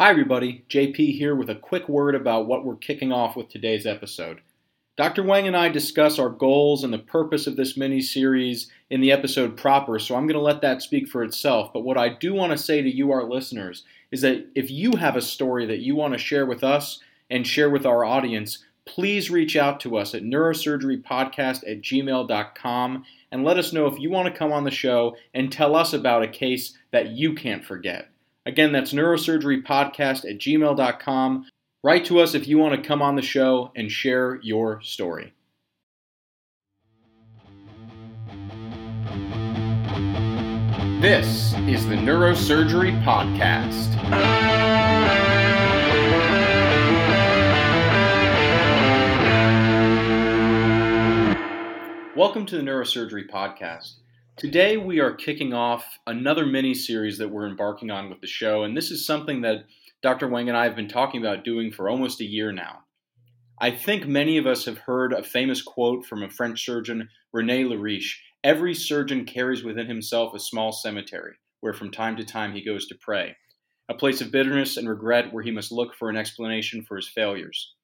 Hi, 0.00 0.10
everybody. 0.10 0.64
JP 0.70 1.18
here 1.18 1.34
with 1.34 1.50
a 1.50 1.56
quick 1.56 1.88
word 1.88 2.14
about 2.14 2.46
what 2.46 2.64
we're 2.64 2.76
kicking 2.76 3.10
off 3.10 3.34
with 3.34 3.48
today's 3.48 3.84
episode. 3.84 4.42
Dr. 4.96 5.24
Wang 5.24 5.48
and 5.48 5.56
I 5.56 5.70
discuss 5.70 6.20
our 6.20 6.28
goals 6.28 6.84
and 6.84 6.92
the 6.92 7.00
purpose 7.00 7.48
of 7.48 7.56
this 7.56 7.76
mini 7.76 8.00
series 8.00 8.70
in 8.90 9.00
the 9.00 9.10
episode 9.10 9.56
proper, 9.56 9.98
so 9.98 10.14
I'm 10.14 10.28
going 10.28 10.38
to 10.38 10.40
let 10.40 10.60
that 10.60 10.82
speak 10.82 11.08
for 11.08 11.24
itself. 11.24 11.72
But 11.72 11.82
what 11.82 11.98
I 11.98 12.10
do 12.10 12.32
want 12.32 12.52
to 12.52 12.58
say 12.58 12.80
to 12.80 12.88
you, 12.88 13.10
our 13.10 13.24
listeners, 13.24 13.82
is 14.12 14.20
that 14.20 14.46
if 14.54 14.70
you 14.70 14.94
have 14.94 15.16
a 15.16 15.20
story 15.20 15.66
that 15.66 15.80
you 15.80 15.96
want 15.96 16.14
to 16.14 16.18
share 16.18 16.46
with 16.46 16.62
us 16.62 17.00
and 17.28 17.44
share 17.44 17.68
with 17.68 17.84
our 17.84 18.04
audience, 18.04 18.64
please 18.84 19.32
reach 19.32 19.56
out 19.56 19.80
to 19.80 19.96
us 19.96 20.14
at 20.14 20.22
neurosurgerypodcast 20.22 21.68
at 21.68 21.82
gmail.com 21.82 23.04
and 23.32 23.42
let 23.42 23.58
us 23.58 23.72
know 23.72 23.88
if 23.88 23.98
you 23.98 24.10
want 24.10 24.32
to 24.32 24.38
come 24.38 24.52
on 24.52 24.62
the 24.62 24.70
show 24.70 25.16
and 25.34 25.50
tell 25.50 25.74
us 25.74 25.92
about 25.92 26.22
a 26.22 26.28
case 26.28 26.78
that 26.92 27.08
you 27.08 27.34
can't 27.34 27.64
forget. 27.64 28.10
Again, 28.48 28.72
that's 28.72 28.94
neurosurgerypodcast 28.94 30.24
at 30.24 30.38
gmail.com. 30.38 31.46
Write 31.84 32.06
to 32.06 32.18
us 32.20 32.34
if 32.34 32.48
you 32.48 32.56
want 32.56 32.82
to 32.82 32.88
come 32.88 33.02
on 33.02 33.14
the 33.14 33.20
show 33.20 33.70
and 33.76 33.92
share 33.92 34.40
your 34.42 34.80
story. 34.80 35.34
This 41.02 41.52
is 41.66 41.86
the 41.88 41.96
Neurosurgery 41.96 43.04
Podcast. 43.04 43.94
Welcome 52.16 52.46
to 52.46 52.56
the 52.56 52.62
Neurosurgery 52.62 53.28
Podcast. 53.28 53.96
Today 54.38 54.76
we 54.76 55.00
are 55.00 55.14
kicking 55.14 55.52
off 55.52 55.98
another 56.06 56.46
mini 56.46 56.72
series 56.72 57.18
that 57.18 57.28
we're 57.28 57.48
embarking 57.48 57.90
on 57.90 58.08
with 58.08 58.20
the 58.20 58.28
show, 58.28 58.62
and 58.62 58.76
this 58.76 58.92
is 58.92 59.04
something 59.04 59.40
that 59.40 59.64
Dr. 60.00 60.28
Wang 60.28 60.48
and 60.48 60.56
I 60.56 60.62
have 60.62 60.76
been 60.76 60.86
talking 60.86 61.20
about 61.20 61.42
doing 61.42 61.72
for 61.72 61.88
almost 61.88 62.20
a 62.20 62.24
year 62.24 62.52
now. 62.52 62.84
I 63.60 63.72
think 63.72 64.06
many 64.06 64.38
of 64.38 64.46
us 64.46 64.64
have 64.66 64.78
heard 64.78 65.12
a 65.12 65.24
famous 65.24 65.60
quote 65.60 66.06
from 66.06 66.22
a 66.22 66.30
French 66.30 66.64
surgeon, 66.64 67.08
Rene 67.32 67.64
Leriche 67.64 68.14
Every 68.44 68.74
surgeon 68.74 69.24
carries 69.24 69.64
within 69.64 69.88
himself 69.88 70.32
a 70.34 70.38
small 70.38 70.70
cemetery, 70.70 71.34
where 71.58 71.74
from 71.74 71.90
time 71.90 72.16
to 72.18 72.24
time 72.24 72.52
he 72.52 72.64
goes 72.64 72.86
to 72.86 72.94
pray, 72.94 73.34
a 73.88 73.94
place 73.94 74.20
of 74.20 74.30
bitterness 74.30 74.76
and 74.76 74.88
regret 74.88 75.32
where 75.32 75.42
he 75.42 75.50
must 75.50 75.72
look 75.72 75.96
for 75.96 76.10
an 76.10 76.16
explanation 76.16 76.84
for 76.84 76.94
his 76.94 77.08
failures. 77.08 77.74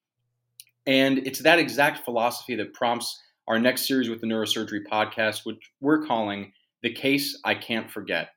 And 0.87 1.17
it's 1.27 1.39
that 1.39 1.59
exact 1.59 2.05
philosophy 2.05 2.55
that 2.55 2.73
prompts 2.73 3.21
our 3.47 3.59
next 3.59 3.87
series 3.87 4.09
with 4.09 4.21
the 4.21 4.27
Neurosurgery 4.27 4.81
podcast, 4.91 5.45
which 5.45 5.71
we're 5.79 6.05
calling 6.05 6.51
The 6.81 6.93
Case 6.93 7.39
I 7.43 7.55
Can't 7.55 7.91
Forget. 7.91 8.29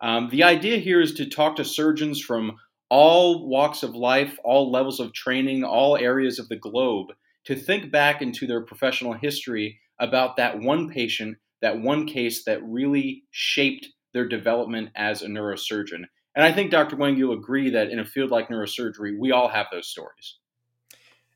Um, 0.00 0.28
the 0.30 0.44
idea 0.44 0.78
here 0.78 1.00
is 1.00 1.14
to 1.14 1.28
talk 1.28 1.56
to 1.56 1.64
surgeons 1.64 2.20
from 2.20 2.56
all 2.88 3.48
walks 3.48 3.82
of 3.82 3.94
life, 3.94 4.36
all 4.44 4.70
levels 4.70 5.00
of 5.00 5.12
training, 5.12 5.64
all 5.64 5.96
areas 5.96 6.38
of 6.38 6.48
the 6.48 6.56
globe 6.56 7.08
to 7.44 7.54
think 7.54 7.90
back 7.90 8.20
into 8.20 8.46
their 8.46 8.60
professional 8.60 9.12
history 9.12 9.80
about 9.98 10.36
that 10.36 10.60
one 10.60 10.90
patient, 10.90 11.38
that 11.62 11.80
one 11.80 12.06
case 12.06 12.44
that 12.44 12.62
really 12.64 13.24
shaped 13.30 13.88
their 14.12 14.28
development 14.28 14.90
as 14.94 15.22
a 15.22 15.26
neurosurgeon. 15.26 16.04
And 16.34 16.44
I 16.44 16.52
think, 16.52 16.70
Dr. 16.70 16.96
Wang, 16.96 17.16
you'll 17.16 17.38
agree 17.38 17.70
that 17.70 17.88
in 17.90 17.98
a 17.98 18.04
field 18.04 18.30
like 18.30 18.48
neurosurgery, 18.48 19.18
we 19.18 19.32
all 19.32 19.48
have 19.48 19.66
those 19.72 19.88
stories. 19.88 20.36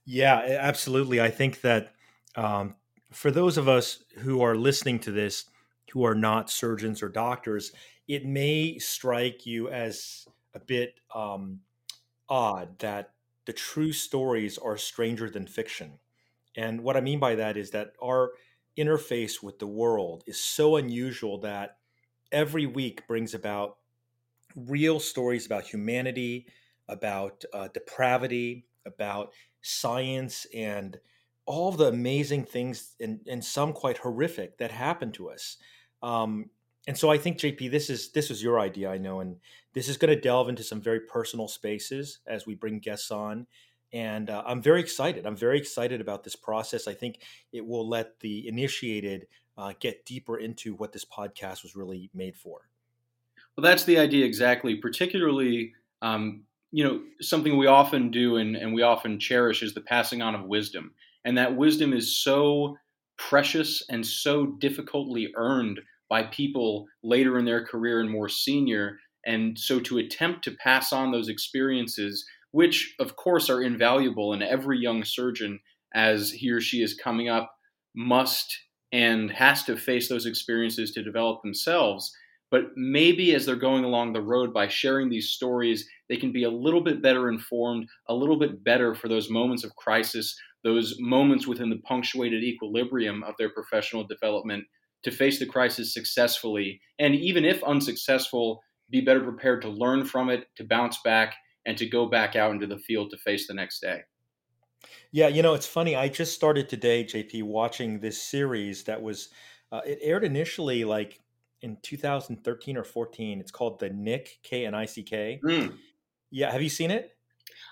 Yeah, 0.05 0.59
absolutely. 0.61 1.21
I 1.21 1.31
think 1.31 1.63
that 1.63 1.95
um, 2.37 2.75
for 3.13 3.31
those 3.31 3.59
of 3.59 3.69
us 3.69 4.05
who 4.19 4.41
are 4.43 4.55
listening 4.57 4.99
to 5.01 5.13
this 5.13 5.47
who 5.93 6.05
are 6.05 6.15
not 6.15 6.49
surgeons 6.51 7.03
or 7.03 7.09
doctors, 7.09 7.73
it 8.07 8.25
may 8.25 8.79
strike 8.79 9.45
you 9.45 9.69
as 9.69 10.27
a 10.55 10.61
bit 10.61 11.01
um, 11.15 11.61
odd 12.29 12.79
that 12.79 13.15
the 13.47 13.53
true 13.53 13.93
stories 13.93 14.57
are 14.59 14.77
stranger 14.77 15.29
than 15.29 15.47
fiction. 15.47 15.99
And 16.57 16.83
what 16.83 16.97
I 16.97 17.01
mean 17.01 17.19
by 17.19 17.35
that 17.37 17.57
is 17.57 17.71
that 17.71 17.95
our 18.03 18.33
interface 18.79 19.43
with 19.43 19.59
the 19.59 19.67
world 19.67 20.23
is 20.27 20.39
so 20.39 20.77
unusual 20.77 21.39
that 21.41 21.79
every 22.31 22.67
week 22.67 23.07
brings 23.09 23.35
about 23.35 23.79
real 24.55 25.01
stories 25.01 25.47
about 25.47 25.65
humanity, 25.65 26.47
about 26.89 27.45
uh, 27.53 27.69
depravity, 27.69 28.67
about 28.87 29.33
science 29.63 30.47
and 30.55 30.99
all 31.47 31.73
the 31.73 31.87
amazing 31.87 32.45
things 32.45 32.95
and, 33.01 33.21
and 33.29 33.45
some 33.45 33.73
quite 33.73 33.99
horrific 33.99 34.59
that 34.59 34.71
happened 34.71 35.15
to 35.15 35.31
us. 35.31 35.57
Um, 36.03 36.51
and 36.87 36.97
so 36.97 37.11
I 37.11 37.19
think 37.19 37.39
JP, 37.39 37.71
this 37.71 37.91
is 37.91 38.11
this 38.13 38.29
was 38.29 38.43
your 38.43 38.59
idea, 38.59 38.91
I 38.91 38.99
know, 38.99 39.21
and 39.21 39.37
this 39.75 39.89
is 39.89 39.97
going 39.97 40.15
to 40.15 40.21
delve 40.21 40.49
into 40.49 40.63
some 40.63 40.81
very 40.81 41.01
personal 41.01 41.47
spaces 41.47 42.21
as 42.27 42.47
we 42.47 42.55
bring 42.55 42.79
guests 42.79 43.11
on. 43.11 43.47
And 43.93 44.31
uh, 44.31 44.43
I'm 44.47 44.63
very 44.63 44.81
excited. 44.81 45.27
I'm 45.27 45.37
very 45.37 45.59
excited 45.59 46.01
about 46.01 46.23
this 46.23 46.37
process. 46.37 46.87
I 46.87 46.95
think 46.95 47.21
it 47.53 47.67
will 47.67 47.89
let 47.89 48.19
the 48.21 48.47
initiated 48.49 49.27
uh, 49.59 49.73
get 49.81 50.07
deeper 50.07 50.39
into 50.39 50.75
what 50.75 50.93
this 50.93 51.05
podcast 51.05 51.63
was 51.63 51.77
really 51.77 52.09
made 52.15 52.37
for. 52.37 52.69
Well, 53.57 53.63
that's 53.63 53.85
the 53.85 53.99
idea 53.99 54.25
exactly. 54.25 54.77
Particularly, 54.77 55.75
um, 56.03 56.43
you 56.71 56.85
know, 56.85 57.03
something 57.21 57.59
we 57.59 57.67
often 57.67 58.11
do 58.11 58.37
and, 58.37 58.57
and 58.57 58.73
we 58.73 58.83
often 58.83 59.19
cherish 59.19 59.63
is 59.63 59.75
the 59.75 59.81
passing 59.81 60.23
on 60.23 60.35
of 60.35 60.45
wisdom. 60.45 60.95
And 61.25 61.37
that 61.39 61.57
wisdom 61.57 61.93
is 61.93 62.23
so 62.23 62.77
precious 63.19 63.83
and 63.91 64.07
so 64.07 64.47
difficultly 64.47 65.33
earned 65.37 65.81
by 66.09 66.25
people 66.25 66.87
later 67.03 67.39
in 67.39 67.45
their 67.45 67.65
career 67.65 68.01
and 68.01 68.11
more 68.11 68.29
senior. 68.29 68.99
And 69.27 69.59
so 69.59 69.79
to 69.81 69.99
attempt 69.99 70.43
to 70.45 70.57
pass 70.63 70.93
on 70.93 71.13
those 71.13 71.29
experiences, 71.29 72.25
which 72.53 72.95
of 72.99 73.17
course 73.17 73.49
are 73.49 73.63
invaluable, 73.63 74.33
and 74.33 74.43
every 74.43 74.79
young 74.79 75.05
surgeon, 75.05 75.61
as 75.95 76.31
he 76.31 76.51
or 76.51 76.61
she 76.61 76.83
is 76.83 76.95
coming 76.95 77.29
up, 77.29 77.55
must 77.95 78.59
and 78.93 79.31
has 79.31 79.63
to 79.65 79.77
face 79.77 80.09
those 80.09 80.27
experiences 80.27 80.91
to 80.93 81.03
develop 81.03 81.43
themselves. 81.43 82.13
But 82.51 82.65
maybe 82.75 83.33
as 83.35 83.47
they're 83.47 83.55
going 83.55 83.85
along 83.85 84.13
the 84.13 84.23
road 84.23 84.53
by 84.53 84.67
sharing 84.67 85.09
these 85.09 85.29
stories, 85.29 85.89
they 86.09 86.17
can 86.17 86.33
be 86.33 86.43
a 86.43 86.51
little 86.51 86.81
bit 86.81 87.01
better 87.01 87.29
informed, 87.29 87.89
a 88.09 88.15
little 88.15 88.39
bit 88.39 88.65
better 88.65 88.95
for 88.95 89.07
those 89.07 89.31
moments 89.31 89.63
of 89.63 89.77
crisis 89.77 90.37
those 90.63 90.97
moments 90.99 91.47
within 91.47 91.71
the 91.71 91.79
punctuated 91.79 92.43
equilibrium 92.43 93.23
of 93.23 93.35
their 93.39 93.51
professional 93.51 94.05
development 94.05 94.65
to 95.03 95.11
face 95.11 95.39
the 95.39 95.47
crisis 95.47 95.95
successfully. 95.95 96.81
And 96.99 97.15
even 97.15 97.45
if 97.45 97.63
unsuccessful, 97.65 98.61
be 98.91 99.01
better 99.01 99.21
prepared 99.21 99.63
to 99.63 99.69
learn 99.69 100.05
from 100.05 100.29
it, 100.29 100.47
to 100.57 100.65
bounce 100.65 100.99
back, 101.03 101.35
and 101.67 101.77
to 101.79 101.89
go 101.89 102.07
back 102.07 102.37
out 102.37 102.53
into 102.53 102.67
the 102.67 102.79
field 102.79 103.11
to 103.11 103.17
face 103.19 103.47
the 103.47 103.55
next 103.55 103.81
day. 103.81 104.01
Yeah, 105.13 105.29
you 105.29 105.43
know, 105.43 105.55
it's 105.55 105.67
funny. 105.67 105.97
I 105.97 106.09
just 106.09 106.35
started 106.35 106.69
today, 106.69 107.05
JP, 107.05 107.45
watching 107.45 108.01
this 108.01 108.21
series 108.23 108.85
that 108.85 109.01
was, 109.01 109.29
uh, 109.73 109.81
it 109.85 109.99
aired 110.03 110.25
initially 110.25 110.85
like 110.85 111.21
in 111.63 111.77
2013 111.83 112.77
or 112.77 112.85
14. 112.85 113.41
It's 113.41 113.51
called 113.51 113.79
The 113.79 113.91
Knick, 113.91 114.39
K 114.43 114.67
N 114.67 114.75
I 114.75 114.87
C 114.87 115.03
K. 115.03 115.41
Mm. 115.45 115.77
Yeah, 116.31 116.51
have 116.51 116.63
you 116.63 116.69
seen 116.69 116.91
it? 116.91 117.17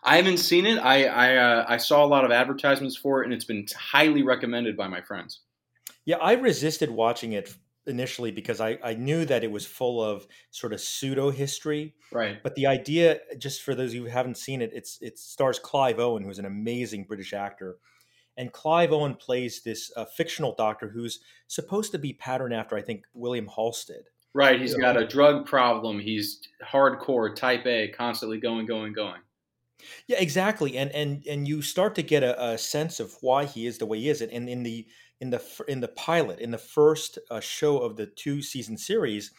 I 0.02 0.16
haven't 0.16 0.38
seen 0.38 0.66
it. 0.66 0.78
I 0.78 1.04
I, 1.04 1.36
uh, 1.36 1.64
I 1.68 1.76
saw 1.76 2.04
a 2.04 2.06
lot 2.06 2.24
of 2.24 2.30
advertisements 2.30 2.96
for 2.96 3.22
it, 3.22 3.26
and 3.26 3.34
it's 3.34 3.44
been 3.44 3.66
highly 3.76 4.22
recommended 4.22 4.76
by 4.76 4.88
my 4.88 5.00
friends. 5.00 5.40
Yeah, 6.04 6.16
I 6.16 6.32
resisted 6.32 6.90
watching 6.90 7.32
it 7.32 7.54
initially 7.88 8.30
because 8.30 8.60
I, 8.60 8.78
I 8.84 8.94
knew 8.94 9.24
that 9.24 9.42
it 9.42 9.50
was 9.50 9.66
full 9.66 10.02
of 10.02 10.26
sort 10.50 10.72
of 10.72 10.80
pseudo 10.80 11.30
history. 11.30 11.94
Right. 12.12 12.42
But 12.42 12.54
the 12.54 12.66
idea, 12.66 13.20
just 13.38 13.62
for 13.62 13.74
those 13.74 13.92
who 13.92 14.04
haven't 14.04 14.36
seen 14.36 14.62
it, 14.62 14.70
it's 14.72 14.98
it 15.00 15.18
stars 15.18 15.58
Clive 15.58 15.98
Owen, 15.98 16.22
who's 16.22 16.38
an 16.38 16.44
amazing 16.44 17.04
British 17.04 17.32
actor. 17.32 17.78
And 18.36 18.52
Clive 18.52 18.92
Owen 18.92 19.16
plays 19.16 19.62
this 19.62 19.90
uh, 19.96 20.04
fictional 20.04 20.54
doctor 20.54 20.88
who's 20.88 21.20
supposed 21.48 21.90
to 21.92 21.98
be 21.98 22.12
patterned 22.12 22.54
after, 22.54 22.76
I 22.76 22.82
think, 22.82 23.04
William 23.12 23.48
Halsted. 23.48 24.02
Right. 24.32 24.60
He's 24.60 24.74
got 24.74 24.96
a 24.96 25.06
drug 25.06 25.46
problem. 25.46 25.98
He's 25.98 26.40
hardcore, 26.64 27.34
type 27.34 27.66
A, 27.66 27.88
constantly 27.88 28.38
going, 28.38 28.66
going, 28.66 28.92
going. 28.92 29.20
Yeah, 30.06 30.18
exactly. 30.18 30.76
And 30.76 30.90
and 30.92 31.26
and 31.26 31.46
you 31.46 31.62
start 31.62 31.94
to 31.96 32.02
get 32.02 32.22
a, 32.22 32.50
a 32.52 32.58
sense 32.58 33.00
of 33.00 33.16
why 33.20 33.44
he 33.44 33.66
is 33.66 33.78
the 33.78 33.86
way 33.86 33.98
he 33.98 34.08
is. 34.08 34.20
And 34.20 34.32
in 34.48 34.62
the 34.62 34.86
in 35.20 35.30
the 35.30 35.42
in 35.68 35.80
the 35.80 35.88
pilot, 35.88 36.40
in 36.40 36.50
the 36.50 36.58
first 36.58 37.18
uh, 37.30 37.40
show 37.40 37.78
of 37.78 37.96
the 37.96 38.06
two 38.06 38.42
season 38.42 38.76
series, 38.76 39.32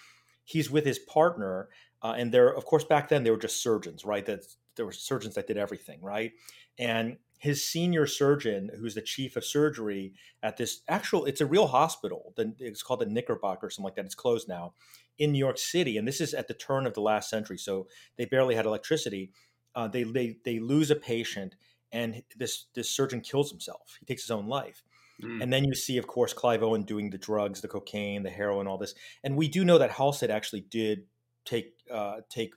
he's 0.43 0.69
with 0.69 0.85
his 0.85 0.99
partner, 0.99 1.69
uh, 2.01 2.15
and 2.17 2.31
they're 2.31 2.53
of 2.53 2.65
course 2.65 2.83
back 2.83 3.09
then 3.09 3.23
they 3.23 3.31
were 3.31 3.37
just 3.37 3.61
surgeons, 3.61 4.05
right? 4.05 4.25
That 4.25 4.45
there 4.75 4.85
were 4.85 4.91
surgeons 4.93 5.35
that 5.35 5.47
did 5.47 5.57
everything, 5.57 6.01
right? 6.01 6.31
And 6.77 7.17
his 7.37 7.65
senior 7.65 8.05
surgeon, 8.05 8.69
who's 8.77 8.95
the 8.95 9.01
chief 9.01 9.35
of 9.37 9.45
surgery 9.45 10.13
at 10.43 10.57
this 10.57 10.81
actual, 10.89 11.25
it's 11.25 11.39
a 11.41 11.45
real 11.45 11.67
hospital. 11.67 12.33
It's 12.37 12.83
called 12.83 12.99
the 12.99 13.05
Knickerbocker 13.05 13.67
or 13.67 13.69
something 13.69 13.85
like 13.85 13.95
that. 13.95 14.05
It's 14.05 14.15
closed 14.15 14.47
now 14.49 14.73
in 15.17 15.31
New 15.31 15.39
York 15.39 15.57
City, 15.57 15.97
and 15.97 16.07
this 16.07 16.21
is 16.21 16.33
at 16.33 16.47
the 16.47 16.53
turn 16.53 16.85
of 16.85 16.93
the 16.93 17.01
last 17.01 17.29
century, 17.29 17.57
so 17.57 17.87
they 18.17 18.25
barely 18.25 18.55
had 18.55 18.65
electricity 18.65 19.31
uh, 19.79 19.87
they, 19.87 20.03
they 20.03 20.37
they 20.43 20.59
lose 20.59 20.91
a 20.91 20.95
patient 20.95 21.55
and 21.91 22.23
this 22.37 22.65
this 22.73 22.89
surgeon 22.89 23.21
kills 23.21 23.49
himself. 23.49 23.97
He 23.99 24.05
takes 24.05 24.23
his 24.23 24.31
own 24.31 24.47
life. 24.47 24.83
Mm. 25.23 25.43
And 25.43 25.53
then 25.53 25.65
you 25.65 25.75
see, 25.75 25.97
of 25.97 26.07
course, 26.07 26.33
Clive 26.33 26.63
Owen 26.63 26.83
doing 26.83 27.09
the 27.09 27.17
drugs, 27.17 27.61
the 27.61 27.67
cocaine, 27.67 28.23
the 28.23 28.29
heroin, 28.29 28.67
all 28.67 28.77
this. 28.77 28.95
And 29.23 29.35
we 29.35 29.49
do 29.49 29.65
know 29.65 29.77
that 29.77 29.91
Halsted 29.91 30.29
actually 30.29 30.61
did 30.61 31.05
take 31.43 31.73
uh, 31.91 32.21
take 32.29 32.53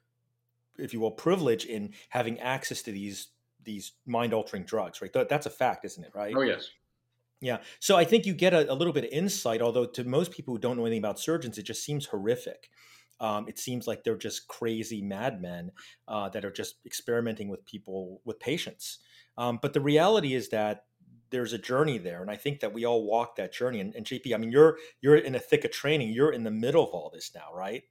if 0.79 0.93
you 0.93 1.01
will, 1.01 1.11
privilege 1.11 1.65
in 1.65 1.93
having 2.09 2.41
access 2.41 2.83
to 2.83 2.93
these 2.93 3.29
these 3.65 3.93
mind 4.07 4.35
altering 4.35 4.65
drugs, 4.65 5.01
right? 5.01 5.13
That's 5.13 5.47
a 5.47 5.51
fact, 5.51 5.85
isn't 5.85 6.03
it? 6.03 6.11
Right? 6.15 6.35
Oh 6.37 6.43
yes. 6.43 6.71
Yeah. 7.41 7.59
So 7.81 7.97
I 7.97 8.05
think 8.05 8.25
you 8.25 8.35
get 8.35 8.55
a, 8.55 8.73
a, 8.73 8.75
little 8.75 8.93
bit 8.93 9.05
of 9.05 9.11
insight, 9.11 9.61
although 9.61 9.85
to 9.87 10.05
most 10.05 10.31
people 10.31 10.55
who 10.55 10.61
don't 10.61 10.77
know 10.77 10.85
anything 10.85 11.01
about 11.01 11.19
surgeons, 11.19 11.59
it 11.59 11.65
just 11.65 11.85
seems 11.85 12.07
horrific. 12.07 12.71
Um, 13.23 13.49
it 13.49 13.59
seems 13.59 13.87
like 13.87 14.03
they're 14.03 14.17
just 14.17 14.49
crazy 14.49 15.01
madmen 15.01 15.71
uh, 16.09 16.29
that 16.31 16.45
are 16.45 16.51
just 16.51 16.75
experimenting 16.85 17.49
with 17.49 17.65
people, 17.65 18.21
with 18.25 18.41
patients. 18.41 18.99
Um, 19.39 19.61
but 19.63 19.73
the 19.73 19.81
reality 19.81 20.35
is 20.35 20.49
that 20.49 20.85
there's 21.31 21.53
a 21.53 21.59
journey 21.59 21.99
there, 21.99 22.21
and 22.21 22.31
I 22.31 22.37
think 22.37 22.61
that 22.61 22.75
we 22.75 22.85
all 22.85 23.07
walk 23.07 23.37
that 23.37 23.55
journey. 23.55 23.81
And, 23.81 23.95
and 23.95 24.05
JP, 24.05 24.35
I 24.35 24.37
mean, 24.39 24.51
you're 24.53 24.77
you're 25.01 25.17
in 25.17 25.37
a 25.37 25.39
thick 25.39 25.65
of 25.65 25.71
training. 25.71 26.13
You're 26.13 26.33
in 26.33 26.43
the 26.43 26.51
middle 26.51 26.85
of 26.85 26.91
all 26.91 27.11
this 27.15 27.31
now, 27.35 27.55
right? 27.55 27.85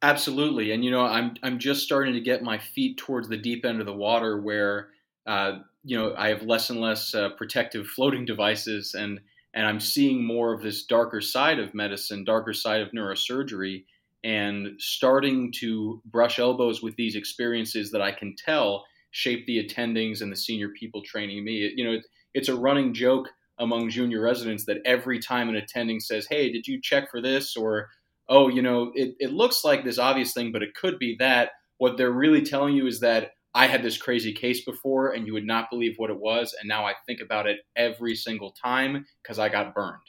Absolutely, 0.00 0.72
and 0.72 0.84
you 0.84 0.90
know, 0.90 1.04
I'm 1.04 1.34
I'm 1.42 1.58
just 1.58 1.82
starting 1.82 2.14
to 2.14 2.20
get 2.20 2.42
my 2.42 2.58
feet 2.58 2.96
towards 2.96 3.28
the 3.28 3.36
deep 3.36 3.64
end 3.64 3.80
of 3.80 3.86
the 3.86 3.94
water, 3.94 4.40
where 4.40 4.88
uh, 5.26 5.58
you 5.84 5.96
know 5.96 6.14
I 6.16 6.28
have 6.28 6.42
less 6.42 6.70
and 6.70 6.80
less 6.80 7.14
uh, 7.14 7.30
protective 7.30 7.86
floating 7.86 8.24
devices, 8.24 8.94
and 8.94 9.20
and 9.54 9.66
I'm 9.66 9.80
seeing 9.80 10.24
more 10.24 10.52
of 10.52 10.62
this 10.62 10.84
darker 10.84 11.20
side 11.20 11.58
of 11.58 11.74
medicine, 11.74 12.24
darker 12.24 12.52
side 12.52 12.80
of 12.80 12.92
neurosurgery, 12.92 13.84
and 14.24 14.68
starting 14.78 15.52
to 15.60 16.02
brush 16.06 16.38
elbows 16.38 16.82
with 16.82 16.96
these 16.96 17.16
experiences 17.16 17.90
that 17.92 18.02
I 18.02 18.12
can 18.12 18.34
tell 18.36 18.84
shape 19.10 19.46
the 19.46 19.64
attendings 19.64 20.20
and 20.20 20.30
the 20.30 20.36
senior 20.36 20.68
people 20.78 21.02
training 21.02 21.44
me. 21.44 21.72
You 21.76 21.84
know, 21.84 21.92
it, 21.92 22.04
it's 22.34 22.48
a 22.48 22.56
running 22.56 22.92
joke 22.92 23.28
among 23.58 23.90
junior 23.90 24.20
residents 24.20 24.64
that 24.66 24.78
every 24.84 25.18
time 25.18 25.48
an 25.48 25.56
attending 25.56 26.00
says, 26.00 26.26
"Hey, 26.28 26.52
did 26.52 26.66
you 26.66 26.80
check 26.82 27.10
for 27.10 27.20
this?" 27.20 27.56
or 27.56 27.88
"Oh, 28.28 28.48
you 28.48 28.62
know, 28.62 28.92
it, 28.94 29.14
it 29.18 29.32
looks 29.32 29.64
like 29.64 29.84
this 29.84 29.98
obvious 29.98 30.32
thing, 30.32 30.52
but 30.52 30.62
it 30.62 30.74
could 30.74 30.98
be 30.98 31.16
that." 31.18 31.50
What 31.78 31.96
they're 31.96 32.10
really 32.10 32.42
telling 32.42 32.74
you 32.74 32.88
is 32.88 33.00
that 33.00 33.30
I 33.54 33.66
had 33.68 33.82
this 33.82 33.96
crazy 33.96 34.32
case 34.32 34.64
before, 34.64 35.12
and 35.12 35.26
you 35.26 35.32
would 35.32 35.46
not 35.46 35.70
believe 35.70 35.94
what 35.96 36.10
it 36.10 36.18
was, 36.18 36.54
and 36.58 36.68
now 36.68 36.84
I 36.84 36.94
think 37.06 37.20
about 37.20 37.46
it 37.46 37.58
every 37.76 38.14
single 38.14 38.52
time 38.52 39.06
because 39.22 39.38
I 39.38 39.48
got 39.48 39.74
burned. 39.74 40.02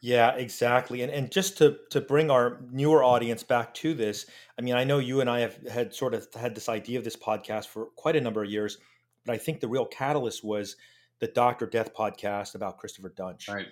Yeah, 0.00 0.34
exactly. 0.34 1.02
And 1.02 1.12
and 1.12 1.30
just 1.30 1.58
to 1.58 1.78
to 1.90 2.00
bring 2.00 2.30
our 2.30 2.60
newer 2.70 3.02
audience 3.02 3.42
back 3.42 3.74
to 3.74 3.94
this, 3.94 4.26
I 4.58 4.62
mean, 4.62 4.74
I 4.74 4.84
know 4.84 4.98
you 4.98 5.20
and 5.20 5.28
I 5.28 5.40
have 5.40 5.56
had 5.66 5.94
sort 5.94 6.14
of 6.14 6.28
had 6.34 6.54
this 6.54 6.68
idea 6.68 6.98
of 6.98 7.04
this 7.04 7.16
podcast 7.16 7.66
for 7.66 7.86
quite 7.96 8.16
a 8.16 8.20
number 8.20 8.42
of 8.42 8.50
years, 8.50 8.78
but 9.26 9.34
I 9.34 9.38
think 9.38 9.60
the 9.60 9.68
real 9.68 9.86
catalyst 9.86 10.44
was 10.44 10.76
the 11.18 11.26
Doctor 11.26 11.66
Death 11.66 11.94
podcast 11.94 12.54
about 12.54 12.78
Christopher 12.78 13.10
Duntsch. 13.10 13.48
Right. 13.48 13.66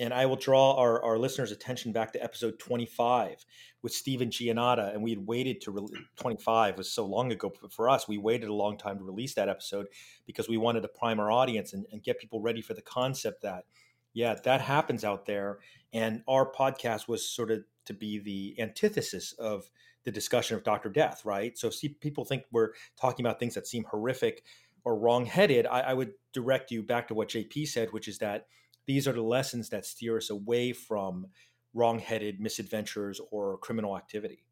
And 0.00 0.14
I 0.14 0.26
will 0.26 0.36
draw 0.36 0.74
our, 0.76 1.02
our 1.02 1.18
listeners' 1.18 1.50
attention 1.50 1.92
back 1.92 2.12
to 2.12 2.22
episode 2.22 2.60
25 2.60 3.44
with 3.82 3.92
Steven 3.92 4.30
Giannotta. 4.30 4.94
And 4.94 5.02
we 5.02 5.10
had 5.10 5.26
waited 5.26 5.60
to 5.62 5.72
re- 5.72 6.04
25 6.16 6.78
was 6.78 6.90
so 6.90 7.04
long 7.04 7.32
ago 7.32 7.52
for 7.68 7.88
us. 7.88 8.06
We 8.06 8.16
waited 8.16 8.48
a 8.48 8.54
long 8.54 8.78
time 8.78 8.98
to 8.98 9.04
release 9.04 9.34
that 9.34 9.48
episode 9.48 9.88
because 10.24 10.48
we 10.48 10.56
wanted 10.56 10.82
to 10.82 10.88
prime 10.88 11.18
our 11.18 11.32
audience 11.32 11.72
and, 11.72 11.84
and 11.90 12.00
get 12.02 12.20
people 12.20 12.40
ready 12.40 12.62
for 12.62 12.74
the 12.74 12.82
concept 12.82 13.42
that 13.42 13.64
yeah, 14.12 14.34
that 14.44 14.60
happens 14.60 15.04
out 15.04 15.26
there. 15.26 15.58
And 15.92 16.22
our 16.28 16.50
podcast 16.50 17.08
was 17.08 17.28
sort 17.28 17.50
of 17.50 17.64
to 17.86 17.94
be 17.94 18.18
the 18.18 18.60
antithesis 18.60 19.32
of 19.32 19.70
the 20.04 20.12
discussion 20.12 20.56
of 20.56 20.64
Dr. 20.64 20.88
Death, 20.88 21.24
right? 21.24 21.56
So 21.58 21.70
see, 21.70 21.88
people 21.88 22.24
think 22.24 22.44
we're 22.52 22.72
talking 23.00 23.24
about 23.24 23.38
things 23.38 23.54
that 23.54 23.66
seem 23.66 23.84
horrific 23.84 24.42
or 24.84 24.98
wrongheaded. 24.98 25.66
I, 25.66 25.80
I 25.80 25.94
would 25.94 26.12
direct 26.32 26.70
you 26.70 26.82
back 26.82 27.08
to 27.08 27.14
what 27.14 27.28
JP 27.28 27.68
said, 27.68 27.92
which 27.92 28.08
is 28.08 28.18
that 28.18 28.46
these 28.86 29.06
are 29.06 29.12
the 29.12 29.22
lessons 29.22 29.68
that 29.70 29.84
steer 29.84 30.16
us 30.16 30.30
away 30.30 30.72
from 30.72 31.26
wrongheaded 31.74 32.40
misadventures 32.40 33.20
or 33.30 33.58
criminal 33.58 33.96
activity. 33.96 34.44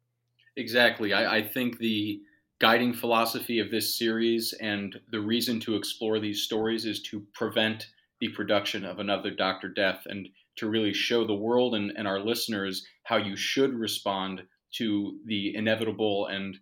Exactly. 0.55 1.13
I, 1.13 1.37
I 1.37 1.43
think 1.43 1.79
the 1.79 2.21
guiding 2.59 2.93
philosophy 2.93 3.59
of 3.59 3.71
this 3.71 3.97
series 3.97 4.53
and 4.53 4.99
the 5.11 5.19
reason 5.19 5.59
to 5.61 5.75
explore 5.75 6.19
these 6.19 6.41
stories 6.41 6.85
is 6.85 7.01
to 7.03 7.25
prevent 7.33 7.87
the 8.19 8.29
production 8.29 8.83
of 8.85 8.99
another 8.99 9.31
Dr. 9.31 9.69
Death 9.69 10.03
and 10.05 10.27
to 10.57 10.69
really 10.69 10.93
show 10.93 11.25
the 11.25 11.35
world 11.35 11.75
and, 11.75 11.91
and 11.95 12.07
our 12.07 12.19
listeners 12.19 12.85
how 13.03 13.17
you 13.17 13.35
should 13.35 13.73
respond 13.73 14.43
to 14.73 15.17
the 15.25 15.55
inevitable 15.55 16.27
and 16.27 16.57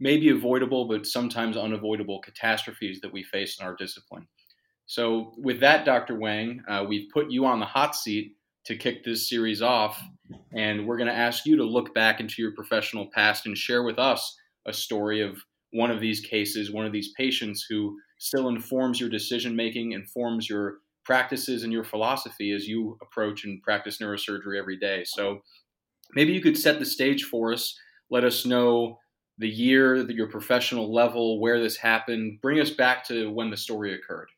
maybe 0.00 0.28
avoidable, 0.28 0.86
but 0.86 1.06
sometimes 1.06 1.56
unavoidable 1.56 2.20
catastrophes 2.20 3.00
that 3.00 3.12
we 3.12 3.22
face 3.22 3.58
in 3.58 3.66
our 3.66 3.74
discipline. 3.74 4.26
So, 4.86 5.34
with 5.36 5.60
that, 5.60 5.84
Dr. 5.84 6.18
Wang, 6.18 6.62
uh, 6.68 6.84
we've 6.88 7.10
put 7.12 7.30
you 7.30 7.44
on 7.44 7.60
the 7.60 7.66
hot 7.66 7.94
seat 7.94 8.36
to 8.64 8.76
kick 8.76 9.04
this 9.04 9.28
series 9.28 9.60
off, 9.60 10.00
and 10.54 10.86
we're 10.86 10.96
going 10.96 11.08
to 11.08 11.14
ask 11.14 11.44
you 11.44 11.56
to 11.56 11.64
look 11.64 11.94
back 11.94 12.20
into 12.20 12.40
your 12.40 12.52
professional 12.52 13.08
past 13.14 13.46
and 13.46 13.56
share 13.56 13.82
with 13.82 13.98
us 13.98 14.36
a 14.66 14.72
story 14.72 15.20
of 15.20 15.42
one 15.72 15.90
of 15.90 16.00
these 16.00 16.20
cases, 16.20 16.72
one 16.72 16.86
of 16.86 16.92
these 16.92 17.12
patients 17.18 17.66
who 17.68 17.98
still 18.18 18.48
informs 18.48 19.00
your 19.00 19.10
decision 19.10 19.54
making, 19.54 19.92
informs 19.92 20.48
your 20.48 20.78
practices 21.08 21.64
and 21.64 21.72
your 21.72 21.84
philosophy 21.84 22.52
as 22.52 22.68
you 22.68 22.98
approach 23.00 23.46
and 23.46 23.62
practice 23.62 23.96
neurosurgery 23.96 24.58
every 24.58 24.76
day. 24.76 25.04
So 25.06 25.40
maybe 26.14 26.34
you 26.34 26.42
could 26.42 26.58
set 26.58 26.78
the 26.78 26.84
stage 26.84 27.24
for 27.24 27.50
us. 27.50 27.74
Let 28.10 28.24
us 28.24 28.44
know 28.44 28.98
the 29.38 29.48
year, 29.48 29.96
your 30.10 30.28
professional 30.28 30.92
level, 30.92 31.40
where 31.40 31.58
this 31.62 31.78
happened. 31.78 32.42
Bring 32.42 32.60
us 32.60 32.68
back 32.68 33.06
to 33.06 33.32
when 33.32 33.48
the 33.48 33.56
story 33.56 33.94
occurred. 33.94 34.28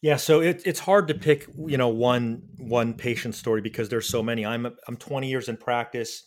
Yeah, 0.00 0.16
so 0.16 0.40
it, 0.40 0.62
it's 0.64 0.80
hard 0.80 1.06
to 1.08 1.14
pick, 1.14 1.48
you 1.66 1.76
know, 1.76 1.88
one 1.88 2.42
one 2.56 2.94
patient 2.94 3.34
story 3.34 3.60
because 3.60 3.90
there's 3.90 4.08
so 4.08 4.22
many. 4.22 4.46
I'm 4.46 4.66
I'm 4.88 4.96
20 4.96 5.28
years 5.28 5.50
in 5.50 5.58
practice. 5.58 6.24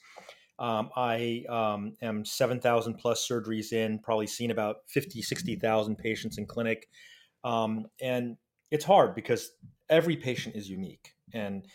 Um, 0.59 0.89
I 0.95 1.43
um, 1.49 1.93
am 2.03 2.25
7,000 2.25 2.95
plus 2.95 3.27
surgeries 3.27 3.73
in, 3.73 3.99
probably 3.99 4.25
seen 4.25 4.49
about 4.49 4.77
50, 4.87 5.21
60,000 5.21 5.95
patients 5.97 6.37
in 6.39 6.47
clinic. 6.47 6.87
Um, 7.43 7.85
and 8.01 8.37
it's 8.71 8.85
hard 8.85 9.15
because 9.15 9.51
every 9.89 10.17
patient 10.17 10.55
is 10.55 10.69
unique. 10.69 11.13
And 11.33 11.65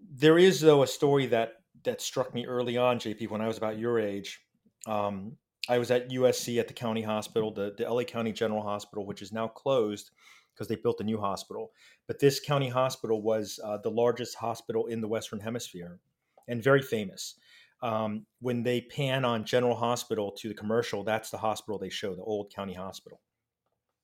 there 0.00 0.38
is 0.38 0.60
though 0.60 0.82
a 0.82 0.86
story 0.86 1.26
that 1.26 1.54
that 1.84 2.00
struck 2.00 2.34
me 2.34 2.46
early 2.46 2.76
on, 2.76 2.98
JP, 2.98 3.30
when 3.30 3.40
I 3.40 3.46
was 3.46 3.58
about 3.58 3.78
your 3.78 3.98
age. 3.98 4.40
Um, 4.86 5.36
I 5.68 5.78
was 5.78 5.90
at 5.90 6.10
USC 6.10 6.58
at 6.58 6.68
the 6.68 6.74
county 6.74 7.02
hospital, 7.02 7.52
the, 7.52 7.74
the 7.76 7.90
LA 7.90 8.04
County 8.04 8.32
General 8.32 8.62
Hospital, 8.62 9.06
which 9.06 9.22
is 9.22 9.32
now 9.32 9.48
closed 9.48 10.10
because 10.52 10.68
they 10.68 10.76
built 10.76 11.00
a 11.00 11.04
new 11.04 11.18
hospital. 11.18 11.72
But 12.06 12.18
this 12.18 12.40
county 12.40 12.68
hospital 12.68 13.22
was 13.22 13.58
uh, 13.64 13.78
the 13.78 13.90
largest 13.90 14.36
hospital 14.36 14.86
in 14.86 15.00
the 15.00 15.08
Western 15.08 15.40
Hemisphere 15.40 16.00
and 16.48 16.62
very 16.62 16.82
famous. 16.82 17.36
Um, 17.82 18.26
when 18.40 18.62
they 18.62 18.82
pan 18.82 19.24
on 19.24 19.44
General 19.44 19.76
Hospital 19.76 20.32
to 20.32 20.48
the 20.48 20.54
commercial, 20.54 21.02
that's 21.02 21.30
the 21.30 21.38
hospital 21.38 21.78
they 21.78 21.88
show, 21.88 22.14
the 22.14 22.22
old 22.22 22.52
county 22.52 22.74
hospital. 22.74 23.20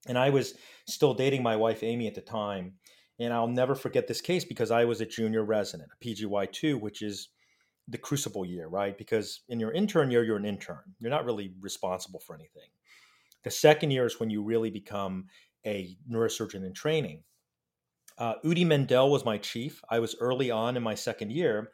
And 0.06 0.18
I 0.18 0.30
was 0.30 0.54
still 0.86 1.14
dating 1.14 1.42
my 1.42 1.56
wife, 1.56 1.82
Amy, 1.82 2.06
at 2.06 2.14
the 2.14 2.20
time. 2.20 2.74
And 3.18 3.32
I'll 3.32 3.48
never 3.48 3.74
forget 3.74 4.06
this 4.06 4.20
case 4.20 4.44
because 4.44 4.70
I 4.70 4.84
was 4.84 5.00
a 5.00 5.06
junior 5.06 5.44
resident, 5.44 5.90
a 5.92 6.04
PGY2, 6.04 6.80
which 6.80 7.02
is 7.02 7.28
the 7.88 7.98
crucible 7.98 8.44
year, 8.44 8.68
right? 8.68 8.96
Because 8.96 9.40
in 9.48 9.60
your 9.60 9.72
intern 9.72 10.10
year, 10.10 10.24
you're 10.24 10.36
an 10.36 10.44
intern. 10.44 10.82
You're 11.00 11.10
not 11.10 11.24
really 11.24 11.54
responsible 11.60 12.20
for 12.20 12.34
anything. 12.34 12.68
The 13.44 13.50
second 13.50 13.92
year 13.92 14.06
is 14.06 14.18
when 14.18 14.28
you 14.28 14.42
really 14.42 14.70
become 14.70 15.26
a 15.64 15.96
neurosurgeon 16.10 16.64
in 16.64 16.74
training. 16.74 17.22
Uh, 18.18 18.34
Udi 18.44 18.66
Mendel 18.66 19.10
was 19.10 19.24
my 19.24 19.38
chief. 19.38 19.82
I 19.90 19.98
was 19.98 20.16
early 20.20 20.50
on 20.50 20.76
in 20.76 20.82
my 20.82 20.94
second 20.94 21.32
year. 21.32 21.70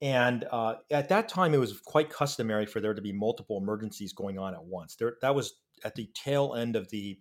And 0.00 0.44
uh, 0.50 0.76
at 0.90 1.08
that 1.08 1.28
time, 1.28 1.54
it 1.54 1.58
was 1.58 1.80
quite 1.80 2.10
customary 2.10 2.66
for 2.66 2.80
there 2.80 2.94
to 2.94 3.02
be 3.02 3.12
multiple 3.12 3.58
emergencies 3.58 4.12
going 4.12 4.38
on 4.38 4.54
at 4.54 4.64
once. 4.64 4.94
There, 4.94 5.16
that 5.22 5.34
was 5.34 5.54
at 5.84 5.94
the 5.94 6.10
tail 6.14 6.54
end 6.54 6.76
of 6.76 6.88
the 6.90 7.18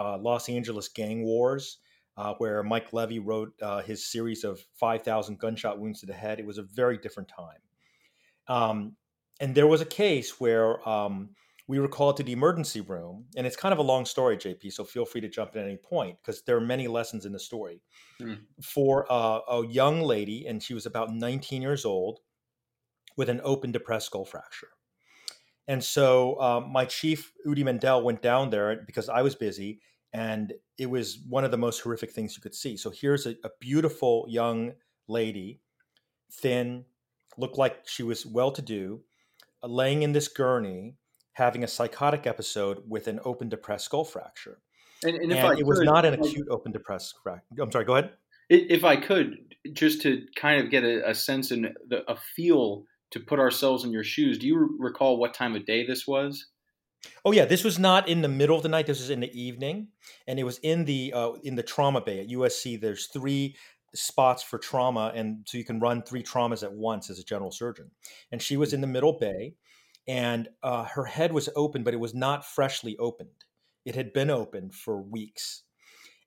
uh, 0.00 0.18
Los 0.18 0.48
Angeles 0.48 0.88
gang 0.88 1.22
wars, 1.22 1.78
uh, 2.16 2.34
where 2.38 2.62
Mike 2.62 2.92
Levy 2.92 3.18
wrote 3.18 3.52
uh, 3.60 3.82
his 3.82 4.10
series 4.10 4.44
of 4.44 4.64
5,000 4.78 5.38
gunshot 5.38 5.78
wounds 5.78 6.00
to 6.00 6.06
the 6.06 6.14
head. 6.14 6.40
It 6.40 6.46
was 6.46 6.58
a 6.58 6.62
very 6.62 6.96
different 6.96 7.28
time. 7.28 7.58
Um, 8.48 8.96
and 9.40 9.54
there 9.54 9.66
was 9.66 9.80
a 9.80 9.86
case 9.86 10.40
where 10.40 10.86
um, 10.88 11.30
we 11.68 11.78
were 11.78 11.88
called 11.88 12.16
to 12.16 12.22
the 12.22 12.32
emergency 12.32 12.80
room, 12.80 13.26
and 13.36 13.46
it's 13.46 13.56
kind 13.56 13.72
of 13.72 13.78
a 13.78 13.82
long 13.82 14.04
story, 14.04 14.36
JP. 14.36 14.72
So 14.72 14.84
feel 14.84 15.04
free 15.04 15.20
to 15.20 15.28
jump 15.28 15.54
in 15.54 15.62
at 15.62 15.66
any 15.66 15.76
point 15.76 16.16
because 16.20 16.42
there 16.42 16.56
are 16.56 16.60
many 16.60 16.88
lessons 16.88 17.26
in 17.26 17.32
the 17.32 17.38
story. 17.38 17.82
Mm. 18.20 18.40
For 18.62 19.06
uh, 19.10 19.40
a 19.48 19.66
young 19.66 20.02
lady, 20.02 20.46
and 20.46 20.62
she 20.62 20.74
was 20.74 20.86
about 20.86 21.12
19 21.12 21.62
years 21.62 21.84
old, 21.84 22.20
with 23.16 23.28
an 23.28 23.40
open 23.44 23.70
depressed 23.70 24.06
skull 24.06 24.24
fracture. 24.24 24.68
And 25.68 25.84
so 25.84 26.40
um, 26.40 26.72
my 26.72 26.84
chief, 26.84 27.32
Udi 27.46 27.64
Mendel, 27.64 28.02
went 28.02 28.22
down 28.22 28.50
there 28.50 28.82
because 28.84 29.08
I 29.08 29.22
was 29.22 29.36
busy 29.36 29.80
and 30.12 30.52
it 30.78 30.86
was 30.90 31.18
one 31.28 31.44
of 31.44 31.50
the 31.50 31.58
most 31.58 31.80
horrific 31.80 32.10
things 32.10 32.36
you 32.36 32.42
could 32.42 32.54
see. 32.54 32.76
So 32.76 32.90
here's 32.90 33.26
a, 33.26 33.30
a 33.44 33.50
beautiful 33.60 34.26
young 34.28 34.72
lady, 35.08 35.60
thin, 36.32 36.84
looked 37.36 37.58
like 37.58 37.86
she 37.86 38.02
was 38.02 38.26
well 38.26 38.50
to 38.52 38.62
do, 38.62 39.00
uh, 39.62 39.68
laying 39.68 40.02
in 40.02 40.12
this 40.12 40.28
gurney, 40.28 40.94
having 41.32 41.64
a 41.64 41.68
psychotic 41.68 42.26
episode 42.26 42.82
with 42.88 43.06
an 43.08 43.20
open 43.24 43.48
depressed 43.48 43.86
skull 43.86 44.04
fracture. 44.04 44.60
And, 45.02 45.16
and, 45.16 45.32
and 45.32 45.52
it 45.52 45.56
could, 45.58 45.66
was 45.66 45.80
not 45.80 46.04
an 46.04 46.14
acute 46.14 46.48
open 46.50 46.72
depressed 46.72 47.14
fracture. 47.22 47.62
I'm 47.62 47.70
sorry, 47.70 47.84
go 47.84 47.96
ahead. 47.96 48.12
If 48.48 48.84
I 48.84 48.96
could, 48.96 49.54
just 49.72 50.02
to 50.02 50.26
kind 50.34 50.60
of 50.62 50.70
get 50.70 50.82
a, 50.82 51.08
a 51.10 51.14
sense 51.14 51.52
and 51.52 51.70
a 52.08 52.16
feel 52.16 52.84
to 53.12 53.20
put 53.20 53.38
ourselves 53.38 53.84
in 53.84 53.92
your 53.92 54.04
shoes, 54.04 54.38
do 54.38 54.46
you 54.46 54.76
recall 54.78 55.18
what 55.18 55.34
time 55.34 55.54
of 55.54 55.64
day 55.64 55.86
this 55.86 56.06
was? 56.06 56.46
Oh 57.24 57.32
yeah, 57.32 57.44
this 57.44 57.64
was 57.64 57.78
not 57.78 58.08
in 58.08 58.22
the 58.22 58.28
middle 58.28 58.56
of 58.56 58.62
the 58.62 58.68
night. 58.68 58.86
This 58.86 59.00
was 59.00 59.10
in 59.10 59.20
the 59.20 59.40
evening, 59.40 59.88
and 60.26 60.38
it 60.38 60.44
was 60.44 60.58
in 60.58 60.84
the 60.84 61.12
uh, 61.14 61.32
in 61.42 61.54
the 61.54 61.62
trauma 61.62 62.00
bay 62.00 62.20
at 62.20 62.28
USC. 62.28 62.80
There's 62.80 63.06
three 63.06 63.56
spots 63.94 64.42
for 64.42 64.58
trauma, 64.58 65.12
and 65.14 65.46
so 65.46 65.58
you 65.58 65.64
can 65.64 65.80
run 65.80 66.02
three 66.02 66.22
traumas 66.22 66.62
at 66.62 66.72
once 66.72 67.10
as 67.10 67.18
a 67.18 67.24
general 67.24 67.50
surgeon. 67.50 67.90
And 68.30 68.40
she 68.40 68.56
was 68.56 68.72
in 68.72 68.80
the 68.80 68.86
middle 68.86 69.18
bay, 69.18 69.54
and 70.06 70.48
uh, 70.62 70.84
her 70.84 71.04
head 71.04 71.32
was 71.32 71.48
open, 71.56 71.82
but 71.82 71.94
it 71.94 72.00
was 72.00 72.14
not 72.14 72.44
freshly 72.44 72.96
opened. 72.98 73.44
It 73.84 73.94
had 73.94 74.12
been 74.12 74.30
opened 74.30 74.74
for 74.74 75.00
weeks, 75.00 75.62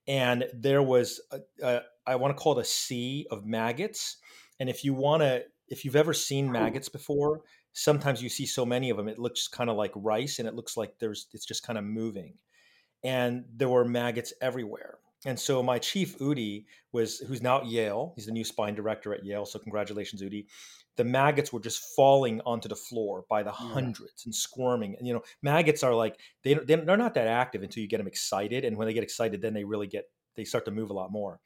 and 0.06 0.44
there 0.52 0.82
was 0.82 1.20
a, 1.30 1.38
a, 1.62 1.82
I 2.06 2.16
want 2.16 2.36
to 2.36 2.42
call 2.42 2.58
it 2.58 2.62
a 2.62 2.64
sea 2.64 3.26
of 3.30 3.46
maggots. 3.46 4.16
And 4.60 4.68
if 4.68 4.84
you 4.84 4.94
want 4.94 5.22
to, 5.22 5.44
if 5.68 5.84
you've 5.84 5.96
ever 5.96 6.14
seen 6.14 6.52
maggots 6.52 6.88
before, 6.88 7.40
sometimes 7.74 8.22
you 8.22 8.28
see 8.28 8.46
so 8.46 8.64
many 8.64 8.88
of 8.88 8.96
them 8.96 9.08
it 9.08 9.18
looks 9.18 9.48
kind 9.48 9.68
of 9.68 9.76
like 9.76 9.92
rice 9.96 10.38
and 10.38 10.48
it 10.48 10.54
looks 10.54 10.76
like 10.76 10.94
there's 10.98 11.26
it's 11.32 11.44
just 11.44 11.66
kind 11.66 11.78
of 11.78 11.84
moving. 11.84 12.34
And 13.02 13.44
there 13.54 13.68
were 13.68 13.84
maggots 13.84 14.32
everywhere. 14.40 14.98
And 15.26 15.38
so 15.38 15.62
my 15.62 15.78
chief 15.78 16.18
udi 16.18 16.64
was 16.92 17.18
who's 17.18 17.42
now 17.42 17.60
at 17.60 17.66
yale 17.66 18.12
he's 18.16 18.26
the 18.26 18.32
new 18.32 18.44
spine 18.44 18.74
director 18.74 19.12
at 19.12 19.24
yale 19.24 19.44
so 19.44 19.58
congratulations 19.58 20.22
udi. 20.22 20.46
The 20.96 21.04
maggots 21.04 21.52
were 21.52 21.60
just 21.60 21.94
falling 21.96 22.40
onto 22.46 22.68
the 22.68 22.76
floor 22.76 23.24
by 23.28 23.42
the 23.42 23.50
mm. 23.50 23.72
hundreds 23.72 24.24
and 24.24 24.34
squirming. 24.34 24.94
And 24.96 25.06
you 25.06 25.12
know 25.12 25.22
maggots 25.42 25.82
are 25.82 25.94
like 25.94 26.18
they, 26.44 26.54
they're 26.54 26.96
not 26.96 27.14
that 27.14 27.26
active 27.26 27.62
until 27.62 27.82
you 27.82 27.88
get 27.88 27.98
them 27.98 28.06
excited 28.06 28.64
and 28.64 28.76
when 28.76 28.86
they 28.86 28.94
get 28.94 29.02
excited 29.02 29.42
then 29.42 29.52
they 29.52 29.64
really 29.64 29.88
get 29.88 30.04
they 30.36 30.44
start 30.44 30.64
to 30.66 30.70
move 30.70 30.90
a 30.90 30.94
lot 30.94 31.10
more. 31.10 31.40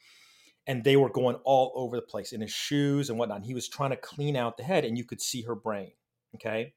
And 0.67 0.85
they 0.85 0.97
were 0.97 1.09
going 1.09 1.37
all 1.45 1.73
over 1.75 1.97
the 1.97 2.03
place 2.03 2.33
in 2.33 2.43
his 2.43 2.51
shoes 2.51 3.09
and 3.09 3.19
whatnot. 3.19 3.39
And 3.39 3.47
he 3.47 3.55
was 3.55 3.69
trying 3.69 3.91
to 3.91 3.97
clean 3.97 4.37
out 4.37 4.59
the 4.59 4.65
head, 4.65 4.85
and 4.85 4.99
you 4.99 5.05
could 5.05 5.23
see 5.23 5.43
her 5.43 5.55
brain. 5.55 5.93
Okay. 6.35 6.75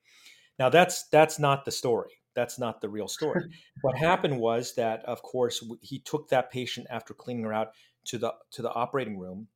Now 0.60 0.70
that's 0.70 1.08
that's 1.10 1.40
not 1.40 1.66
the 1.66 1.72
story. 1.72 2.12
That's 2.36 2.60
not 2.60 2.82
the 2.82 2.90
real 2.90 3.08
story. 3.08 3.44
what 3.82 3.98
happened 3.98 4.40
was 4.40 4.76
that, 4.76 5.04
of 5.06 5.22
course, 5.22 5.64
he 5.82 6.00
took 6.00 6.30
that 6.30 6.52
patient 6.52 6.88
after 6.90 7.14
cleaning 7.14 7.44
her 7.44 7.54
out 7.54 7.70
to 8.06 8.18
the 8.18 8.34
to 8.52 8.62
the 8.62 8.72
operating 8.72 9.20
room, 9.20 9.48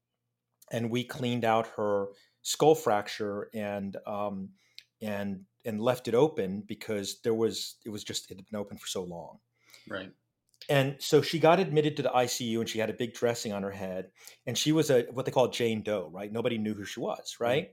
and 0.71 0.89
we 0.89 1.03
cleaned 1.03 1.45
out 1.45 1.67
her 1.77 2.07
skull 2.41 2.75
fracture 2.75 3.49
and 3.53 3.97
um, 4.05 4.49
and 5.01 5.41
and 5.63 5.81
left 5.81 6.07
it 6.07 6.15
open 6.15 6.63
because 6.65 7.21
there 7.21 7.33
was 7.33 7.75
it 7.85 7.89
was 7.89 8.03
just 8.03 8.29
it 8.31 8.37
had 8.37 8.45
been 8.49 8.59
open 8.59 8.77
for 8.77 8.87
so 8.87 9.03
long. 9.03 9.39
Right. 9.89 10.11
And 10.67 10.95
so 10.99 11.21
she 11.21 11.37
got 11.37 11.59
admitted 11.59 11.95
to 11.97 12.03
the 12.03 12.09
ICU 12.09 12.59
and 12.59 12.67
she 12.67 12.79
had 12.79 12.89
a 12.89 12.93
big 12.93 13.13
dressing 13.13 13.53
on 13.53 13.61
her 13.61 13.71
head. 13.71 14.09
And 14.47 14.57
she 14.57 14.71
was 14.71 14.89
a 14.89 15.03
what 15.11 15.25
they 15.25 15.31
call 15.31 15.49
Jane 15.49 15.83
Doe, 15.83 16.09
right? 16.11 16.31
Nobody 16.31 16.57
knew 16.57 16.73
who 16.73 16.85
she 16.85 16.99
was, 16.99 17.37
right? 17.39 17.71